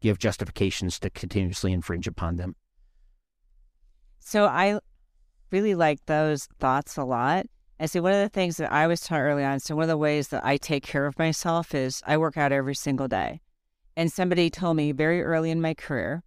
give 0.00 0.18
justifications 0.18 0.98
to 0.98 1.10
continuously 1.10 1.72
infringe 1.72 2.06
upon 2.06 2.36
them. 2.36 2.54
So 4.18 4.46
I 4.46 4.78
really 5.50 5.74
like 5.74 6.04
those 6.06 6.46
thoughts 6.58 6.96
a 6.96 7.04
lot. 7.04 7.46
And 7.78 7.90
so 7.90 8.02
one 8.02 8.12
of 8.12 8.20
the 8.20 8.28
things 8.28 8.58
that 8.58 8.72
I 8.72 8.86
was 8.86 9.00
taught 9.00 9.20
early 9.20 9.44
on, 9.44 9.60
so 9.60 9.74
one 9.74 9.84
of 9.84 9.88
the 9.88 9.96
ways 9.96 10.28
that 10.28 10.44
I 10.44 10.56
take 10.56 10.84
care 10.84 11.06
of 11.06 11.18
myself 11.18 11.74
is 11.74 12.02
I 12.06 12.16
work 12.16 12.36
out 12.36 12.52
every 12.52 12.74
single 12.74 13.08
day. 13.08 13.40
And 13.96 14.12
somebody 14.12 14.50
told 14.50 14.76
me 14.76 14.92
very 14.92 15.22
early 15.22 15.50
in 15.50 15.60
my 15.60 15.74
career 15.74 16.22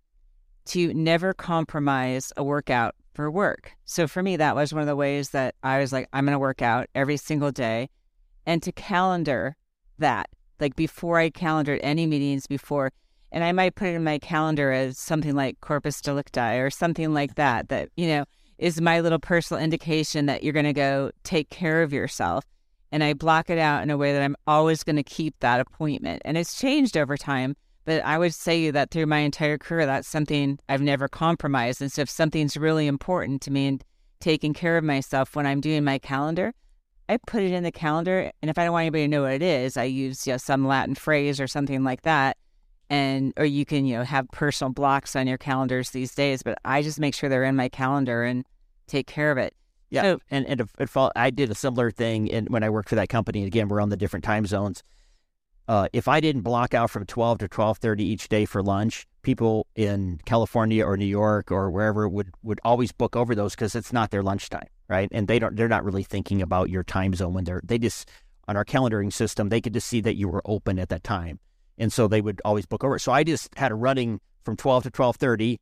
to 0.66 0.94
never 0.94 1.34
compromise 1.34 2.34
a 2.38 2.44
workout 2.44 2.96
for 3.14 3.32
work. 3.32 3.72
So 3.86 4.08
for 4.08 4.22
me, 4.22 4.36
that 4.38 4.56
was 4.56 4.74
one 4.74 4.82
of 4.82 4.88
the 4.88 4.96
ways 4.96 5.30
that 5.30 5.56
I 5.64 5.80
was 5.80 5.94
like, 5.94 6.08
I'm 6.12 6.26
going 6.26 6.34
to 6.34 6.40
work 6.40 6.62
out 6.62 6.88
every 6.94 7.18
single 7.18 7.52
day 7.52 7.90
and 8.46 8.62
to 8.64 8.72
calendar 8.72 9.56
that 10.00 10.30
like 10.60 10.76
before 10.76 11.20
I 11.20 11.30
calendared 11.30 11.80
any 11.84 12.06
meetings 12.06 12.48
before. 12.48 12.92
And 13.32 13.44
I 13.44 13.52
might 13.52 13.76
put 13.76 13.90
it 13.90 13.96
in 13.96 14.04
my 14.04 14.20
calendar 14.20 14.72
as 14.72 14.98
something 14.98 15.36
like 15.36 15.60
corpus 15.62 16.00
delicti 16.00 16.60
or 16.60 16.70
something 16.70 17.14
like 17.14 17.36
that, 17.36 17.70
that, 17.70 17.90
you 17.98 18.08
know, 18.08 18.26
is 18.58 18.80
my 18.80 19.02
little 19.02 19.20
personal 19.20 19.62
indication 19.62 20.26
that 20.28 20.44
you're 20.44 20.54
going 20.54 20.66
to 20.66 20.74
go 20.74 21.12
take 21.24 21.50
care 21.50 21.84
of 21.84 21.92
yourself. 21.92 22.46
And 22.92 23.04
I 23.04 23.14
block 23.14 23.50
it 23.50 23.58
out 23.58 23.84
in 23.84 23.90
a 23.90 23.98
way 23.98 24.14
that 24.14 24.22
I'm 24.22 24.38
always 24.48 24.84
going 24.84 24.96
to 24.96 25.04
keep 25.04 25.36
that 25.42 25.60
appointment. 25.60 26.22
And 26.24 26.38
it's 26.38 26.58
changed 26.58 26.96
over 26.96 27.18
time. 27.18 27.58
But 27.84 28.04
I 28.04 28.18
would 28.18 28.34
say 28.34 28.72
that 28.72 28.90
through 28.90 29.06
my 29.06 29.20
entire 29.20 29.58
career, 29.58 29.86
that's 29.86 30.08
something 30.08 30.58
I've 30.70 30.82
never 30.82 31.08
compromised. 31.08 31.82
And 31.82 31.92
so 31.92 32.02
if 32.02 32.10
something's 32.10 32.58
really 32.58 32.88
important 32.88 33.42
to 33.44 33.52
me 33.52 33.68
and 33.68 33.84
taking 34.20 34.54
care 34.54 34.78
of 34.78 34.84
myself 34.84 35.36
when 35.36 35.46
I'm 35.46 35.62
doing 35.62 35.84
my 35.84 36.00
calendar, 36.00 36.54
I 37.08 37.18
put 37.18 37.44
it 37.44 37.52
in 37.52 37.64
the 37.64 37.72
calendar, 37.72 38.32
and 38.42 38.50
if 38.50 38.58
I 38.58 38.64
don't 38.64 38.74
want 38.74 38.84
anybody 38.84 39.04
to 39.04 39.08
know 39.08 39.24
what 39.24 39.34
it 39.34 39.44
is, 39.44 39.78
I 39.78 39.84
use 39.84 40.26
you 40.26 40.34
know, 40.34 40.38
some 40.38 40.66
Latin 40.66 40.96
phrase 40.96 41.40
or 41.40 41.48
something 41.48 41.84
like 41.84 42.02
that. 42.02 42.38
And 42.90 43.34
or 43.38 43.46
you 43.46 43.66
can 43.66 43.86
you 43.86 43.98
know 43.98 44.04
have 44.04 44.30
personal 44.32 44.72
blocks 44.72 45.16
on 45.16 45.26
your 45.26 45.40
calendars 45.40 45.90
these 45.90 46.14
days, 46.14 46.44
but 46.44 46.58
I 46.66 46.82
just 46.82 47.00
make 47.00 47.16
sure 47.16 47.30
they're 47.30 47.44
in 47.44 47.56
my 47.56 47.70
calendar 47.70 48.24
and 48.24 48.46
take 48.88 49.08
care 49.08 49.32
of 49.32 49.38
it. 49.40 49.56
Yeah, 49.90 50.02
so, 50.04 50.20
and 50.30 50.46
and 50.46 50.62
it, 50.80 50.90
fall, 50.90 51.12
I 51.16 51.32
did 51.32 51.50
a 51.50 51.56
similar 51.56 51.90
thing 51.90 52.28
in, 52.28 52.46
when 52.46 52.64
I 52.64 52.70
worked 52.70 52.90
for 52.90 52.96
that 52.96 53.10
company. 53.10 53.44
Again, 53.44 53.70
we're 53.70 53.82
on 53.82 53.90
the 53.90 53.98
different 53.98 54.24
time 54.24 54.46
zones. 54.46 54.84
Uh, 55.68 55.88
if 55.94 56.08
I 56.08 56.20
didn't 56.20 56.44
block 56.44 56.76
out 56.76 56.92
from 56.92 57.06
twelve 57.06 57.40
to 57.40 57.48
twelve 57.48 57.80
thirty 57.80 58.04
each 58.04 58.30
day 58.30 58.46
for 58.46 58.62
lunch, 58.62 59.08
people 59.24 59.66
in 59.76 60.20
California 60.26 60.86
or 60.86 60.96
New 60.96 61.06
York 61.06 61.52
or 61.52 61.72
wherever 61.72 62.08
would 62.08 62.34
would 62.44 62.60
always 62.64 62.92
book 62.92 63.16
over 63.16 63.34
those 63.34 63.56
because 63.56 63.74
it's 63.74 63.92
not 63.94 64.12
their 64.12 64.24
lunchtime 64.24 64.68
right? 64.88 65.10
And 65.12 65.28
they 65.28 65.40
don't 65.40 65.56
they're 65.56 65.68
not 65.68 65.84
really 65.84 66.04
thinking 66.04 66.42
about 66.42 66.70
your 66.70 66.84
time 66.84 67.14
zone 67.14 67.34
when 67.34 67.44
they're 67.44 67.62
they 67.64 67.78
just 67.78 68.10
on 68.48 68.56
our 68.56 68.66
calendaring 68.66 69.12
system, 69.12 69.50
they 69.50 69.62
could 69.62 69.74
just 69.74 69.88
see 69.88 70.02
that 70.02 70.16
you 70.16 70.28
were 70.28 70.42
open 70.46 70.78
at 70.78 70.90
that 70.90 71.04
time. 71.04 71.40
And 71.78 71.92
so 71.92 72.08
they 72.08 72.22
would 72.22 72.42
always 72.46 72.66
book 72.66 72.84
over. 72.84 73.00
So 73.00 73.12
I 73.12 73.24
just 73.24 73.50
had 73.58 73.72
a 73.72 73.76
running 73.76 74.22
from 74.44 74.56
12 74.56 74.84
to 74.84 74.92
12:30 74.92 75.58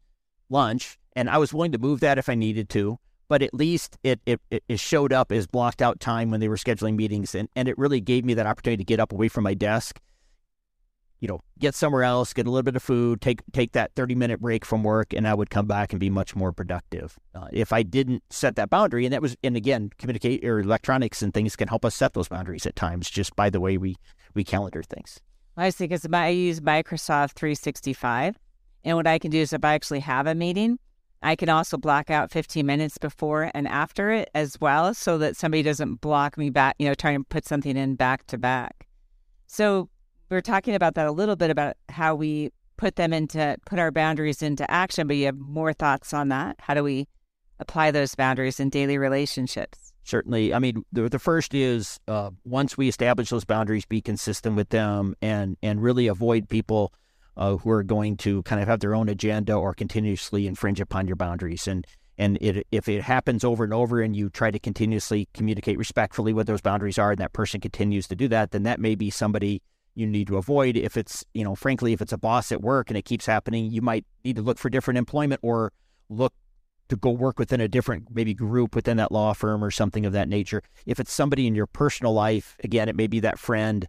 lunch 0.49 0.97
and 1.15 1.29
I 1.29 1.37
was 1.37 1.53
willing 1.53 1.71
to 1.71 1.77
move 1.77 2.01
that 2.01 2.17
if 2.17 2.27
I 2.27 2.35
needed 2.35 2.69
to, 2.69 2.99
but 3.27 3.41
at 3.41 3.53
least 3.53 3.97
it, 4.03 4.19
it 4.25 4.41
it 4.49 4.79
showed 4.79 5.13
up 5.13 5.31
as 5.31 5.47
blocked 5.47 5.81
out 5.81 5.99
time 5.99 6.31
when 6.31 6.39
they 6.39 6.49
were 6.49 6.57
scheduling 6.57 6.95
meetings 6.95 7.35
and 7.35 7.49
and 7.55 7.67
it 7.67 7.77
really 7.77 8.01
gave 8.01 8.25
me 8.25 8.33
that 8.35 8.45
opportunity 8.45 8.83
to 8.83 8.87
get 8.87 8.99
up 8.99 9.11
away 9.13 9.27
from 9.27 9.43
my 9.43 9.53
desk 9.53 9.99
you 11.23 11.29
know, 11.29 11.39
get 11.57 11.73
somewhere 11.73 12.03
else, 12.03 12.33
get 12.33 12.47
a 12.47 12.49
little 12.49 12.63
bit 12.63 12.75
of 12.75 12.83
food, 12.83 13.21
take 13.21 13.41
take 13.53 13.71
that 13.71 13.95
30 13.95 14.13
minute 14.13 14.41
break 14.41 14.65
from 14.65 14.83
work, 14.83 15.13
and 15.13 15.25
I 15.25 15.33
would 15.33 15.49
come 15.49 15.65
back 15.65 15.93
and 15.93 15.99
be 15.99 16.09
much 16.09 16.35
more 16.35 16.51
productive. 16.51 17.17
Uh, 17.33 17.47
if 17.53 17.71
I 17.71 17.81
didn't 17.81 18.23
set 18.29 18.57
that 18.57 18.69
boundary, 18.69 19.05
and 19.05 19.13
that 19.13 19.21
was, 19.21 19.37
and 19.41 19.55
again, 19.55 19.89
communicate 19.97 20.43
or 20.43 20.59
electronics 20.59 21.21
and 21.21 21.33
things 21.33 21.55
can 21.55 21.69
help 21.69 21.85
us 21.85 21.95
set 21.95 22.11
those 22.11 22.27
boundaries 22.27 22.65
at 22.65 22.75
times, 22.75 23.09
just 23.09 23.37
by 23.37 23.49
the 23.49 23.61
way 23.61 23.77
we 23.77 23.95
we 24.33 24.43
calendar 24.43 24.83
things. 24.83 25.21
I 25.55 25.69
see, 25.69 25.85
because 25.85 26.05
I 26.11 26.27
use 26.27 26.59
Microsoft 26.59 27.35
365, 27.35 28.37
and 28.83 28.97
what 28.97 29.07
I 29.07 29.17
can 29.17 29.31
do 29.31 29.39
is 29.39 29.53
if 29.53 29.63
I 29.63 29.75
actually 29.75 30.01
have 30.01 30.27
a 30.27 30.35
meeting, 30.35 30.77
I 31.21 31.37
can 31.37 31.47
also 31.47 31.77
block 31.77 32.09
out 32.09 32.31
15 32.31 32.65
minutes 32.65 32.97
before 32.97 33.49
and 33.53 33.65
after 33.65 34.11
it 34.11 34.29
as 34.35 34.59
well, 34.59 34.93
so 34.93 35.17
that 35.19 35.37
somebody 35.37 35.63
doesn't 35.63 36.01
block 36.01 36.37
me 36.37 36.49
back, 36.49 36.75
you 36.79 36.87
know, 36.89 36.95
trying 36.95 37.19
to 37.19 37.23
put 37.23 37.45
something 37.45 37.77
in 37.77 37.95
back 37.95 38.27
to 38.27 38.37
back. 38.37 38.87
So 39.47 39.87
we 40.33 40.37
were 40.37 40.41
talking 40.41 40.73
about 40.73 40.95
that 40.95 41.05
a 41.05 41.11
little 41.11 41.35
bit 41.35 41.51
about 41.51 41.77
how 41.89 42.15
we 42.15 42.49
put 42.77 42.95
them 42.95 43.13
into 43.13 43.55
put 43.67 43.77
our 43.77 43.91
boundaries 43.91 44.41
into 44.41 44.69
action 44.69 45.05
but 45.05 45.15
you 45.15 45.27
have 45.27 45.37
more 45.37 45.73
thoughts 45.73 46.11
on 46.11 46.29
that? 46.29 46.55
How 46.57 46.73
do 46.73 46.83
we 46.83 47.07
apply 47.59 47.91
those 47.91 48.15
boundaries 48.15 48.59
in 48.59 48.71
daily 48.71 48.97
relationships? 48.97 49.93
Certainly. 50.03 50.51
I 50.51 50.57
mean 50.57 50.83
the, 50.91 51.07
the 51.07 51.19
first 51.19 51.53
is 51.53 51.99
uh, 52.07 52.31
once 52.45 52.75
we 52.75 52.87
establish 52.87 53.29
those 53.29 53.45
boundaries 53.45 53.85
be 53.85 54.01
consistent 54.01 54.55
with 54.55 54.69
them 54.69 55.15
and 55.21 55.55
and 55.61 55.83
really 55.83 56.07
avoid 56.07 56.49
people 56.49 56.91
uh, 57.37 57.57
who 57.57 57.69
are 57.69 57.83
going 57.83 58.17
to 58.17 58.41
kind 58.41 58.59
of 58.59 58.67
have 58.67 58.79
their 58.79 58.95
own 58.95 59.09
agenda 59.09 59.53
or 59.53 59.75
continuously 59.75 60.47
infringe 60.47 60.81
upon 60.81 61.05
your 61.05 61.15
boundaries. 61.15 61.67
And 61.67 61.85
and 62.17 62.39
it, 62.41 62.65
if 62.71 62.89
it 62.89 63.03
happens 63.03 63.43
over 63.43 63.63
and 63.63 63.73
over 63.73 64.01
and 64.01 64.15
you 64.15 64.29
try 64.29 64.49
to 64.49 64.59
continuously 64.59 65.27
communicate 65.35 65.77
respectfully 65.77 66.33
what 66.33 66.47
those 66.47 66.61
boundaries 66.61 66.97
are 66.97 67.11
and 67.11 67.19
that 67.19 67.33
person 67.33 67.61
continues 67.61 68.07
to 68.07 68.15
do 68.15 68.27
that 68.27 68.51
then 68.51 68.63
that 68.63 68.79
may 68.79 68.95
be 68.95 69.09
somebody 69.09 69.61
you 69.95 70.07
need 70.07 70.27
to 70.27 70.37
avoid. 70.37 70.75
If 70.75 70.97
it's, 70.97 71.23
you 71.33 71.43
know, 71.43 71.55
frankly, 71.55 71.93
if 71.93 72.01
it's 72.01 72.13
a 72.13 72.17
boss 72.17 72.51
at 72.51 72.61
work 72.61 72.89
and 72.89 72.97
it 72.97 73.03
keeps 73.03 73.25
happening, 73.25 73.71
you 73.71 73.81
might 73.81 74.05
need 74.23 74.35
to 74.37 74.41
look 74.41 74.57
for 74.57 74.69
different 74.69 74.97
employment 74.97 75.39
or 75.43 75.71
look 76.09 76.33
to 76.89 76.95
go 76.95 77.09
work 77.09 77.39
within 77.39 77.61
a 77.61 77.67
different 77.67 78.07
maybe 78.13 78.33
group 78.33 78.75
within 78.75 78.97
that 78.97 79.11
law 79.11 79.33
firm 79.33 79.63
or 79.63 79.71
something 79.71 80.05
of 80.05 80.13
that 80.13 80.27
nature. 80.27 80.61
If 80.85 80.99
it's 80.99 81.13
somebody 81.13 81.47
in 81.47 81.55
your 81.55 81.67
personal 81.67 82.13
life, 82.13 82.57
again, 82.63 82.89
it 82.89 82.95
may 82.95 83.07
be 83.07 83.19
that 83.21 83.39
friend 83.39 83.87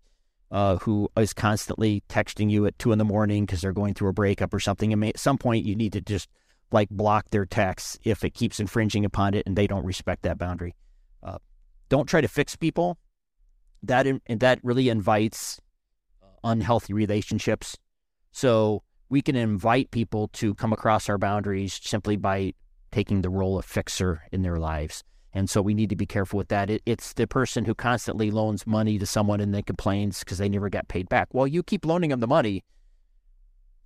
uh, 0.51 0.77
who 0.77 1.11
is 1.17 1.33
constantly 1.33 2.03
texting 2.09 2.51
you 2.51 2.67
at 2.67 2.79
two 2.79 2.93
in 2.93 2.99
the 2.99 3.05
morning 3.05 3.45
because 3.45 3.61
they're 3.61 3.73
going 3.73 3.95
through 3.95 4.11
a 4.11 4.13
breakup 4.13 4.55
or 4.55 4.61
something. 4.61 4.93
And 4.93 5.05
at 5.05 5.19
some 5.19 5.39
point, 5.39 5.65
you 5.65 5.75
need 5.75 5.93
to 5.95 6.01
just 6.01 6.29
like 6.71 6.89
block 6.91 7.31
their 7.31 7.47
texts 7.47 7.99
if 8.05 8.25
it 8.25 8.31
keeps 8.35 8.61
infringing 8.61 9.05
upon 9.05 9.35
it 9.35 9.45
and 9.47 9.57
they 9.57 9.67
don't 9.67 9.85
respect 9.85 10.23
that 10.23 10.39
boundary. 10.39 10.75
Uh, 11.23 11.39
don't 11.89 12.07
try 12.07 12.21
to 12.21 12.29
fix 12.29 12.57
people. 12.57 12.99
That 13.83 14.07
in, 14.07 14.21
that 14.29 14.61
really 14.63 14.89
invites 14.89 15.61
unhealthy 16.45 16.93
relationships. 16.93 17.77
So 18.33 18.83
we 19.09 19.23
can 19.23 19.37
invite 19.37 19.91
people 19.91 20.29
to 20.35 20.55
come 20.55 20.73
across 20.73 21.09
our 21.09 21.19
boundaries 21.19 21.81
simply 21.83 22.17
by 22.17 22.55
taking 22.93 23.23
the 23.23 23.31
role 23.31 23.59
of 23.59 23.65
fixer 23.65 24.23
in 24.31 24.43
their 24.43 24.57
lives. 24.57 25.03
And 25.33 25.51
so 25.51 25.61
we 25.61 25.75
need 25.75 25.91
to 25.91 25.97
be 25.97 26.07
careful 26.07 26.37
with 26.37 26.49
that. 26.49 26.71
It, 26.71 26.83
it's 26.87 27.13
the 27.15 27.27
person 27.27 27.65
who 27.65 27.75
constantly 27.75 28.31
loans 28.31 28.67
money 28.67 28.99
to 28.99 29.07
someone 29.07 29.41
and 29.41 29.53
then 29.53 29.65
complains 29.65 30.21
because 30.21 30.39
they 30.39 30.49
never 30.49 30.71
got 30.71 30.87
paid 30.87 31.09
back. 31.09 31.29
Well, 31.33 31.49
you 31.49 31.65
keep 31.65 31.85
loaning 31.85 32.11
them 32.11 32.21
the 32.21 32.29
money. 32.29 32.63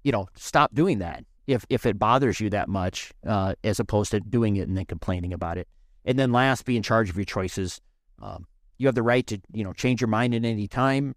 You 0.04 0.12
know, 0.12 0.28
stop 0.34 0.74
doing 0.74 0.98
that 0.98 1.24
if 1.48 1.64
if 1.70 1.86
it 1.86 1.98
bothers 1.98 2.38
you 2.38 2.50
that 2.50 2.68
much, 2.68 3.10
uh, 3.26 3.54
as 3.64 3.80
opposed 3.80 4.10
to 4.12 4.20
doing 4.20 4.56
it 4.56 4.68
and 4.68 4.76
then 4.76 4.84
complaining 4.84 5.32
about 5.32 5.58
it. 5.58 5.66
And 6.04 6.18
then 6.18 6.30
last, 6.30 6.64
be 6.64 6.76
in 6.76 6.82
charge 6.82 7.10
of 7.10 7.16
your 7.16 7.24
choices. 7.24 7.80
Um, 8.22 8.46
you 8.76 8.86
have 8.86 8.94
the 8.94 9.02
right 9.02 9.26
to 9.26 9.40
you 9.52 9.64
know 9.64 9.72
change 9.72 10.00
your 10.00 10.08
mind 10.08 10.34
at 10.34 10.44
any 10.44 10.68
time. 10.68 11.16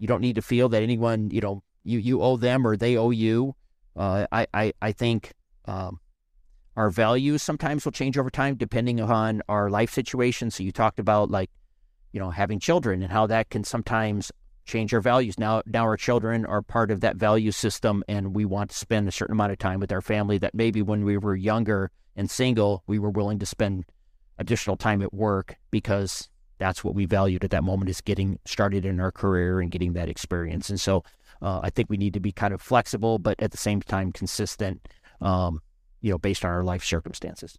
You 0.00 0.08
don't 0.08 0.20
need 0.20 0.34
to 0.34 0.42
feel 0.42 0.68
that 0.70 0.82
anyone, 0.82 1.30
you 1.30 1.40
know, 1.40 1.62
you, 1.84 1.98
you 2.00 2.22
owe 2.22 2.36
them 2.36 2.66
or 2.66 2.76
they 2.76 2.96
owe 2.96 3.10
you. 3.10 3.54
Uh, 3.94 4.26
I, 4.32 4.46
I, 4.52 4.72
I 4.82 4.92
think 4.92 5.32
um, 5.66 6.00
our 6.74 6.90
values 6.90 7.42
sometimes 7.42 7.84
will 7.84 7.92
change 7.92 8.18
over 8.18 8.30
time 8.30 8.56
depending 8.56 9.00
on 9.00 9.42
our 9.48 9.70
life 9.70 9.92
situation. 9.92 10.50
So 10.50 10.62
you 10.62 10.72
talked 10.72 10.98
about 10.98 11.30
like, 11.30 11.50
you 12.12 12.18
know, 12.18 12.30
having 12.30 12.58
children 12.58 13.02
and 13.02 13.12
how 13.12 13.26
that 13.28 13.50
can 13.50 13.62
sometimes 13.62 14.32
change 14.64 14.94
our 14.94 15.00
values. 15.00 15.38
Now, 15.38 15.62
now 15.66 15.82
our 15.82 15.96
children 15.96 16.46
are 16.46 16.62
part 16.62 16.90
of 16.90 17.00
that 17.00 17.16
value 17.16 17.52
system, 17.52 18.02
and 18.08 18.34
we 18.34 18.44
want 18.44 18.70
to 18.70 18.76
spend 18.76 19.08
a 19.08 19.12
certain 19.12 19.34
amount 19.34 19.52
of 19.52 19.58
time 19.58 19.80
with 19.80 19.92
our 19.92 20.00
family 20.00 20.38
that 20.38 20.54
maybe 20.54 20.80
when 20.80 21.04
we 21.04 21.18
were 21.18 21.36
younger 21.36 21.90
and 22.16 22.30
single, 22.30 22.82
we 22.86 22.98
were 22.98 23.10
willing 23.10 23.38
to 23.40 23.46
spend 23.46 23.84
additional 24.38 24.76
time 24.76 25.02
at 25.02 25.12
work 25.12 25.56
because 25.70 26.30
that's 26.60 26.84
what 26.84 26.94
we 26.94 27.06
valued 27.06 27.42
at 27.42 27.50
that 27.50 27.64
moment 27.64 27.88
is 27.90 28.00
getting 28.00 28.38
started 28.44 28.84
in 28.84 29.00
our 29.00 29.10
career 29.10 29.60
and 29.60 29.70
getting 29.70 29.94
that 29.94 30.08
experience. 30.08 30.68
And 30.70 30.78
so 30.78 31.02
uh, 31.42 31.60
I 31.62 31.70
think 31.70 31.88
we 31.88 31.96
need 31.96 32.14
to 32.14 32.20
be 32.20 32.30
kind 32.30 32.54
of 32.54 32.60
flexible, 32.60 33.18
but 33.18 33.42
at 33.42 33.50
the 33.50 33.56
same 33.56 33.80
time 33.80 34.12
consistent, 34.12 34.86
um, 35.22 35.60
you 36.02 36.10
know, 36.10 36.18
based 36.18 36.44
on 36.44 36.50
our 36.50 36.62
life 36.62 36.84
circumstances. 36.84 37.58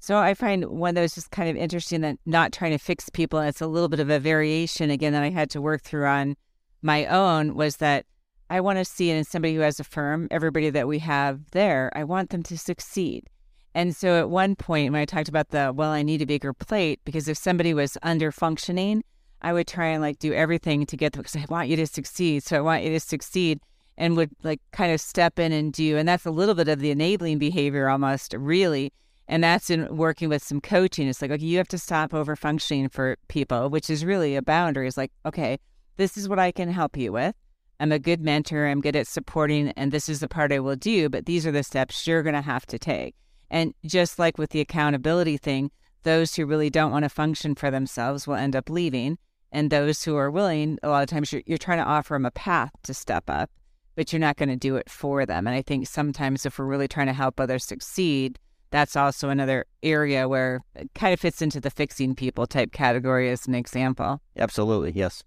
So 0.00 0.18
I 0.18 0.34
find 0.34 0.64
one 0.64 0.90
of 0.90 0.94
those 0.96 1.14
just 1.14 1.30
kind 1.30 1.48
of 1.48 1.56
interesting 1.56 2.00
that 2.00 2.16
not 2.26 2.52
trying 2.52 2.72
to 2.72 2.78
fix 2.78 3.08
people. 3.10 3.38
It's 3.38 3.60
a 3.60 3.66
little 3.66 3.88
bit 3.88 4.00
of 4.00 4.10
a 4.10 4.18
variation 4.18 4.90
again 4.90 5.12
that 5.12 5.22
I 5.22 5.30
had 5.30 5.50
to 5.50 5.60
work 5.60 5.82
through 5.82 6.06
on 6.06 6.36
my 6.82 7.06
own 7.06 7.54
was 7.54 7.76
that 7.76 8.06
I 8.50 8.60
want 8.60 8.78
to 8.78 8.84
see 8.84 9.10
in 9.10 9.24
somebody 9.24 9.54
who 9.54 9.60
has 9.60 9.80
a 9.80 9.84
firm, 9.84 10.28
everybody 10.30 10.70
that 10.70 10.88
we 10.88 10.98
have 11.00 11.50
there, 11.52 11.90
I 11.94 12.04
want 12.04 12.30
them 12.30 12.42
to 12.44 12.58
succeed. 12.58 13.28
And 13.74 13.94
so 13.94 14.20
at 14.20 14.30
one 14.30 14.54
point, 14.54 14.92
when 14.92 15.00
I 15.00 15.04
talked 15.04 15.28
about 15.28 15.48
the, 15.48 15.72
well, 15.74 15.90
I 15.90 16.02
need 16.02 16.22
a 16.22 16.26
bigger 16.26 16.52
plate, 16.52 17.00
because 17.04 17.28
if 17.28 17.36
somebody 17.36 17.74
was 17.74 17.98
under 18.02 18.30
functioning, 18.30 19.02
I 19.42 19.52
would 19.52 19.66
try 19.66 19.88
and 19.88 20.00
like 20.00 20.18
do 20.20 20.32
everything 20.32 20.86
to 20.86 20.96
get 20.96 21.12
them 21.12 21.22
because 21.22 21.36
I 21.36 21.44
want 21.48 21.68
you 21.68 21.76
to 21.76 21.86
succeed. 21.86 22.44
So 22.44 22.56
I 22.56 22.60
want 22.60 22.84
you 22.84 22.90
to 22.90 23.00
succeed 23.00 23.60
and 23.98 24.16
would 24.16 24.30
like 24.42 24.60
kind 24.72 24.92
of 24.92 25.00
step 25.00 25.38
in 25.38 25.52
and 25.52 25.72
do. 25.72 25.96
And 25.96 26.08
that's 26.08 26.24
a 26.24 26.30
little 26.30 26.54
bit 26.54 26.68
of 26.68 26.78
the 26.78 26.90
enabling 26.90 27.38
behavior 27.38 27.88
almost, 27.88 28.32
really. 28.32 28.92
And 29.26 29.42
that's 29.42 29.70
in 29.70 29.96
working 29.96 30.28
with 30.28 30.42
some 30.42 30.60
coaching. 30.60 31.08
It's 31.08 31.20
like, 31.20 31.30
okay, 31.30 31.44
you 31.44 31.58
have 31.58 31.68
to 31.68 31.78
stop 31.78 32.14
over 32.14 32.36
functioning 32.36 32.88
for 32.88 33.16
people, 33.28 33.70
which 33.70 33.90
is 33.90 34.04
really 34.04 34.36
a 34.36 34.42
boundary. 34.42 34.86
It's 34.86 34.96
like, 34.96 35.12
okay, 35.26 35.58
this 35.96 36.16
is 36.16 36.28
what 36.28 36.38
I 36.38 36.52
can 36.52 36.68
help 36.68 36.96
you 36.96 37.12
with. 37.12 37.34
I'm 37.80 37.92
a 37.92 37.98
good 37.98 38.20
mentor. 38.20 38.66
I'm 38.66 38.80
good 38.80 38.96
at 38.96 39.06
supporting, 39.06 39.70
and 39.70 39.90
this 39.90 40.08
is 40.08 40.20
the 40.20 40.28
part 40.28 40.52
I 40.52 40.60
will 40.60 40.76
do. 40.76 41.08
But 41.08 41.26
these 41.26 41.46
are 41.46 41.52
the 41.52 41.62
steps 41.62 42.06
you're 42.06 42.22
going 42.22 42.34
to 42.34 42.40
have 42.40 42.66
to 42.66 42.78
take. 42.78 43.14
And 43.54 43.72
just 43.86 44.18
like 44.18 44.36
with 44.36 44.50
the 44.50 44.58
accountability 44.58 45.36
thing, 45.36 45.70
those 46.02 46.34
who 46.34 46.44
really 46.44 46.70
don't 46.70 46.90
want 46.90 47.04
to 47.04 47.08
function 47.08 47.54
for 47.54 47.70
themselves 47.70 48.26
will 48.26 48.34
end 48.34 48.56
up 48.56 48.68
leaving. 48.68 49.16
And 49.52 49.70
those 49.70 50.02
who 50.02 50.16
are 50.16 50.28
willing, 50.28 50.76
a 50.82 50.88
lot 50.88 51.04
of 51.04 51.08
times 51.08 51.32
you're, 51.32 51.44
you're 51.46 51.56
trying 51.56 51.78
to 51.78 51.84
offer 51.84 52.16
them 52.16 52.26
a 52.26 52.32
path 52.32 52.72
to 52.82 52.92
step 52.92 53.30
up, 53.30 53.52
but 53.94 54.12
you're 54.12 54.18
not 54.18 54.38
going 54.38 54.48
to 54.48 54.56
do 54.56 54.74
it 54.74 54.90
for 54.90 55.24
them. 55.24 55.46
And 55.46 55.54
I 55.54 55.62
think 55.62 55.86
sometimes 55.86 56.44
if 56.44 56.58
we're 56.58 56.64
really 56.64 56.88
trying 56.88 57.06
to 57.06 57.12
help 57.12 57.38
others 57.38 57.64
succeed, 57.64 58.40
that's 58.72 58.96
also 58.96 59.28
another 59.28 59.66
area 59.84 60.28
where 60.28 60.64
it 60.74 60.90
kind 60.96 61.14
of 61.14 61.20
fits 61.20 61.40
into 61.40 61.60
the 61.60 61.70
fixing 61.70 62.16
people 62.16 62.48
type 62.48 62.72
category 62.72 63.30
as 63.30 63.46
an 63.46 63.54
example. 63.54 64.20
Absolutely, 64.36 64.90
yes. 64.90 65.22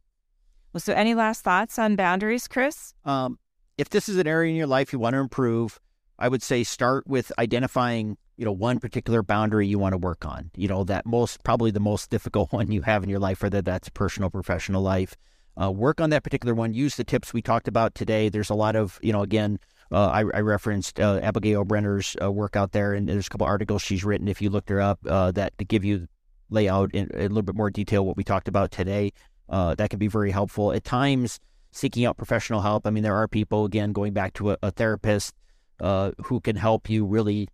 Well, 0.74 0.82
so 0.82 0.92
any 0.92 1.16
last 1.16 1.46
thoughts 1.46 1.80
on 1.80 1.96
boundaries, 1.96 2.50
Chris? 2.50 2.94
Um, 3.06 3.40
if 3.78 3.90
this 3.90 4.10
is 4.10 4.18
an 4.18 4.28
area 4.28 4.50
in 4.50 4.58
your 4.58 4.68
life 4.68 4.92
you 4.92 5.00
want 5.00 5.14
to 5.14 5.20
improve, 5.20 5.80
I 6.20 6.28
would 6.28 6.42
say 6.42 6.64
start 6.64 7.08
with 7.08 7.32
identifying, 7.38 8.18
you 8.38 8.46
know, 8.46 8.52
one 8.52 8.80
particular 8.80 9.24
boundary 9.24 9.68
you 9.68 9.80
want 9.80 9.94
to 9.94 9.98
work 9.98 10.26
on. 10.26 10.52
You 10.56 10.68
know, 10.68 10.84
that 10.86 11.06
most 11.06 11.44
probably 11.44 11.72
the 11.72 11.80
most 11.80 12.10
difficult 12.10 12.52
one 12.54 12.72
you 12.72 12.82
have 12.82 13.04
in 13.04 13.10
your 13.10 13.20
life, 13.20 13.44
whether 13.44 13.62
that's 13.62 13.90
personal, 13.90 14.30
professional 14.30 14.82
life. 14.82 15.16
Uh, 15.60 15.72
work 15.72 16.00
on 16.00 16.12
that 16.12 16.24
particular 16.24 16.54
one. 16.54 16.74
Use 16.74 16.96
the 16.96 17.04
tips 17.04 17.34
we 17.34 17.42
talked 17.42 17.68
about 17.68 17.96
today. 17.96 18.30
There's 18.30 18.52
a 18.52 18.56
lot 18.56 18.76
of, 18.76 19.00
you 19.02 19.12
know, 19.12 19.24
again, 19.24 19.60
uh, 19.92 20.08
I, 20.08 20.20
I, 20.20 20.42
referenced 20.42 21.00
uh, 21.00 21.20
Abigail 21.24 21.64
Brenner's 21.64 22.16
uh, 22.22 22.32
work 22.32 22.56
out 22.56 22.74
there, 22.74 22.94
and 22.94 23.08
there's 23.08 23.28
a 23.28 23.30
couple 23.30 23.48
articles 23.48 23.82
she's 23.82 24.04
written. 24.04 24.28
If 24.28 24.42
you 24.42 24.50
looked 24.50 24.70
her 24.70 24.82
up, 24.82 25.00
uh, 25.08 25.32
that 25.32 25.54
give 25.68 25.86
you 25.86 26.08
layout 26.50 26.94
in, 26.94 27.10
in, 27.12 27.20
a 27.20 27.30
little 27.30 27.42
bit 27.42 27.56
more 27.56 27.72
detail 27.72 28.06
what 28.06 28.18
we 28.18 28.24
talked 28.24 28.50
about 28.50 28.70
today, 28.70 29.14
uh, 29.50 29.76
that 29.76 29.90
can 29.90 29.98
be 29.98 30.08
very 30.08 30.30
helpful. 30.30 30.74
At 30.74 30.84
times, 30.84 31.40
seeking 31.72 32.06
out 32.06 32.18
professional 32.18 32.62
help. 32.62 32.86
I 32.86 32.90
mean, 32.90 33.04
there 33.04 33.16
are 33.16 33.28
people 33.28 33.66
again 33.66 33.94
going 33.94 34.14
back 34.14 34.34
to 34.36 34.52
a, 34.52 34.58
a 34.62 34.72
therapist 34.72 35.34
uh, 35.80 36.12
who 36.26 36.40
can 36.40 36.56
help 36.56 36.90
you 36.90 37.06
really 37.06 37.48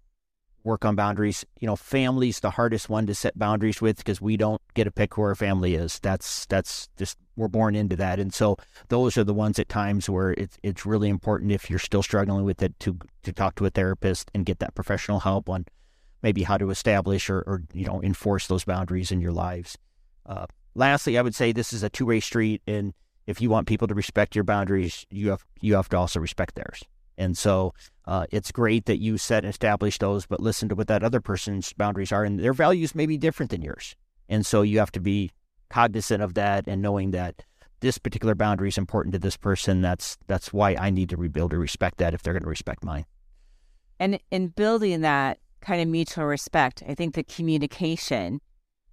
work 0.63 0.86
on 0.86 0.95
boundaries. 0.95 1.45
You 1.59 1.67
know, 1.67 1.75
family's 1.75 2.39
the 2.39 2.51
hardest 2.51 2.89
one 2.89 3.05
to 3.07 3.15
set 3.15 3.38
boundaries 3.38 3.81
with 3.81 3.97
because 3.97 4.21
we 4.21 4.38
don't 4.38 4.62
get 4.73 4.86
to 4.86 4.91
pick 4.91 5.13
who 5.13 5.21
our 5.21 5.36
family 5.36 5.75
is. 5.75 5.99
That's 5.99 6.45
that's 6.47 6.89
just 6.97 7.17
we're 7.36 7.47
born 7.47 7.75
into 7.75 7.95
that, 7.97 8.19
and 8.19 8.33
so 8.33 8.57
those 8.89 9.17
are 9.17 9.23
the 9.23 9.33
ones 9.33 9.59
at 9.59 9.69
times 9.69 10.09
where 10.09 10.31
it's 10.31 10.57
it's 10.63 10.86
really 10.86 11.09
important 11.09 11.51
if 11.51 11.69
you're 11.69 11.79
still 11.79 12.03
struggling 12.03 12.45
with 12.45 12.62
it 12.62 12.79
to 12.81 12.97
to 13.23 13.33
talk 13.33 13.55
to 13.55 13.65
a 13.65 13.69
therapist 13.69 14.31
and 14.33 14.45
get 14.45 14.59
that 14.59 14.75
professional 14.75 15.19
help 15.19 15.49
on 15.49 15.65
maybe 16.21 16.43
how 16.43 16.57
to 16.57 16.69
establish 16.69 17.29
or, 17.29 17.39
or 17.39 17.63
you 17.73 17.86
know 17.86 18.01
enforce 18.01 18.47
those 18.47 18.63
boundaries 18.63 19.12
in 19.12 19.21
your 19.21 19.33
lives. 19.33 19.77
Uh, 20.25 20.45
lastly, 20.75 21.17
I 21.17 21.21
would 21.21 21.36
say 21.36 21.51
this 21.51 21.73
is 21.73 21.83
a 21.83 21.89
two 21.89 22.05
way 22.05 22.19
street, 22.19 22.62
and 22.65 22.93
if 23.27 23.41
you 23.41 23.49
want 23.49 23.67
people 23.67 23.88
to 23.88 23.93
respect 23.93 24.36
your 24.36 24.43
boundaries, 24.43 25.05
you 25.09 25.29
have 25.29 25.45
you 25.62 25.75
have 25.75 25.89
to 25.89 25.97
also 25.97 26.19
respect 26.19 26.55
theirs. 26.55 26.83
And 27.17 27.38
so 27.38 27.73
uh, 28.06 28.26
it's 28.32 28.52
great 28.52 28.86
that 28.86 28.97
you 28.97 29.17
set 29.17 29.43
and 29.43 29.52
establish 29.52 29.97
those, 29.97 30.26
but 30.26 30.39
listen 30.39 30.69
to 30.69 30.76
what 30.76 30.88
that 30.88 31.04
other 31.04 31.21
person's 31.21 31.73
boundaries 31.73 32.12
are, 32.12 32.23
and 32.23 32.39
their 32.39 32.54
values 32.54 32.95
may 32.95 33.06
be 33.06 33.17
different 33.17 33.52
than 33.52 33.62
yours. 33.62 33.95
And 34.30 34.45
so 34.45 34.62
you 34.62 34.80
have 34.80 34.91
to 34.93 34.99
be 34.99 35.32
cognizant 35.69 36.21
of 36.21 36.34
that 36.36 36.67
and 36.67 36.82
knowing 36.82 37.12
that 37.12 37.43
this 37.80 37.97
particular 37.97 38.36
boundary 38.36 38.69
is 38.69 38.78
important 38.78 39.13
to 39.13 39.19
this 39.19 39.38
person. 39.38 39.82
That's 39.82 40.17
that's 40.28 40.54
why 40.54 40.76
I 40.80 40.89
need 40.89 41.10
to 41.10 41.17
rebuild 41.17 41.54
or 41.54 41.60
respect 41.60 41.97
that 41.97 42.13
if 42.13 42.23
they're 42.23 42.34
going 42.34 42.43
to 42.43 42.49
respect 42.49 42.84
mine. 42.84 43.06
And 43.99 44.19
in 44.32 44.47
building 44.47 45.02
that 45.02 45.39
kind 45.62 45.82
of 45.82 45.88
mutual 45.88 46.26
respect, 46.26 46.84
I 46.88 46.95
think 46.95 47.15
the 47.15 47.23
communication, 47.23 48.41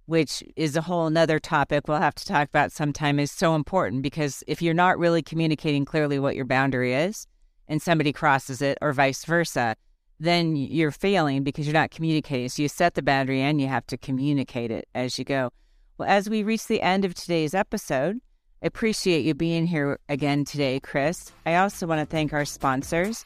which 0.05 0.43
is 0.55 0.75
a 0.75 0.81
whole 0.81 1.09
nother 1.09 1.39
topic 1.39 1.87
we'll 1.87 1.99
have 1.99 2.15
to 2.15 2.25
talk 2.25 2.49
about 2.49 2.71
sometime, 2.71 3.19
is 3.19 3.31
so 3.31 3.55
important 3.55 4.01
because 4.03 4.43
if 4.47 4.61
you're 4.61 4.73
not 4.73 4.99
really 4.99 5.21
communicating 5.21 5.85
clearly 5.85 6.19
what 6.19 6.35
your 6.35 6.45
boundary 6.45 6.93
is 6.93 7.27
and 7.71 7.81
somebody 7.81 8.11
crosses 8.11 8.61
it 8.61 8.77
or 8.81 8.91
vice 8.91 9.23
versa, 9.23 9.77
then 10.19 10.57
you're 10.57 10.91
failing 10.91 11.41
because 11.41 11.65
you're 11.65 11.73
not 11.73 11.89
communicating. 11.89 12.49
So 12.49 12.61
you 12.61 12.67
set 12.67 12.95
the 12.95 13.01
boundary 13.01 13.41
and 13.41 13.61
you 13.61 13.67
have 13.67 13.87
to 13.87 13.97
communicate 13.97 14.71
it 14.71 14.89
as 14.93 15.17
you 15.17 15.23
go. 15.23 15.51
Well, 15.97 16.09
as 16.09 16.29
we 16.29 16.43
reach 16.43 16.67
the 16.67 16.81
end 16.81 17.05
of 17.05 17.15
today's 17.15 17.55
episode, 17.55 18.19
I 18.61 18.67
appreciate 18.67 19.23
you 19.23 19.33
being 19.33 19.65
here 19.65 19.99
again 20.09 20.43
today, 20.43 20.81
Chris. 20.81 21.31
I 21.45 21.55
also 21.55 21.87
want 21.87 22.01
to 22.01 22.05
thank 22.05 22.33
our 22.33 22.45
sponsors 22.45 23.23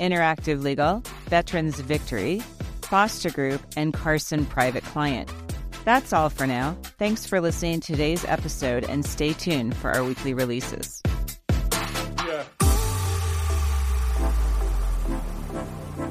Interactive 0.00 0.60
Legal, 0.60 1.04
Veterans 1.26 1.78
Victory, 1.78 2.40
Foster 2.82 3.30
Group, 3.30 3.62
and 3.76 3.94
Carson 3.94 4.44
Private 4.44 4.82
Client. 4.82 5.30
That's 5.84 6.12
all 6.12 6.30
for 6.30 6.48
now. 6.48 6.76
Thanks 6.98 7.26
for 7.26 7.40
listening 7.40 7.78
to 7.80 7.92
today's 7.92 8.24
episode 8.24 8.84
and 8.84 9.06
stay 9.06 9.34
tuned 9.34 9.76
for 9.76 9.92
our 9.92 10.02
weekly 10.02 10.34
releases. 10.34 11.00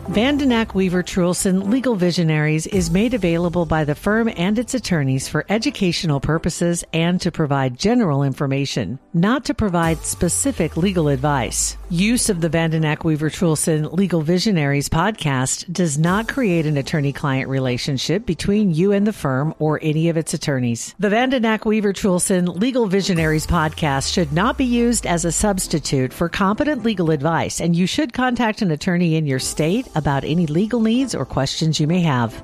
Vandenack 0.09 0.73
Weaver 0.73 1.01
Truhlsen 1.01 1.69
Legal 1.69 1.95
Visionaries 1.95 2.67
is 2.67 2.91
made 2.91 3.13
available 3.13 3.65
by 3.65 3.85
the 3.85 3.95
firm 3.95 4.29
and 4.35 4.59
its 4.59 4.73
attorneys 4.73 5.29
for 5.29 5.45
educational 5.47 6.19
purposes 6.19 6.83
and 6.91 7.21
to 7.21 7.31
provide 7.31 7.79
general 7.79 8.21
information, 8.21 8.99
not 9.13 9.45
to 9.45 9.53
provide 9.53 9.99
specific 9.99 10.75
legal 10.75 11.07
advice. 11.07 11.77
Use 11.89 12.29
of 12.29 12.41
the 12.41 12.49
Vandenack 12.49 13.03
Weaver 13.03 13.29
Truhlsen 13.29 13.93
Legal 13.93 14.21
Visionaries 14.21 14.89
podcast 14.89 15.71
does 15.71 15.97
not 15.97 16.27
create 16.27 16.65
an 16.65 16.77
attorney 16.77 17.13
client 17.13 17.49
relationship 17.49 18.25
between 18.25 18.73
you 18.73 18.91
and 18.91 19.05
the 19.05 19.13
firm 19.13 19.53
or 19.59 19.79
any 19.81 20.09
of 20.09 20.17
its 20.17 20.33
attorneys. 20.33 20.95
The 20.99 21.09
Vandenack 21.09 21.65
Weaver 21.65 21.93
Truhlsen 21.93 22.59
Legal 22.59 22.87
Visionaries 22.87 23.47
podcast 23.47 24.11
should 24.11 24.33
not 24.33 24.57
be 24.57 24.65
used 24.65 25.05
as 25.05 25.25
a 25.25 25.31
substitute 25.31 26.11
for 26.11 26.29
competent 26.29 26.83
legal 26.83 27.11
advice, 27.11 27.61
and 27.61 27.75
you 27.75 27.87
should 27.87 28.13
contact 28.13 28.61
an 28.61 28.71
attorney 28.71 29.15
in 29.15 29.25
your 29.25 29.39
state 29.39 29.87
about 29.95 30.23
any 30.23 30.47
legal 30.47 30.79
needs 30.79 31.13
or 31.13 31.25
questions 31.25 31.79
you 31.79 31.87
may 31.87 32.01
have. 32.01 32.43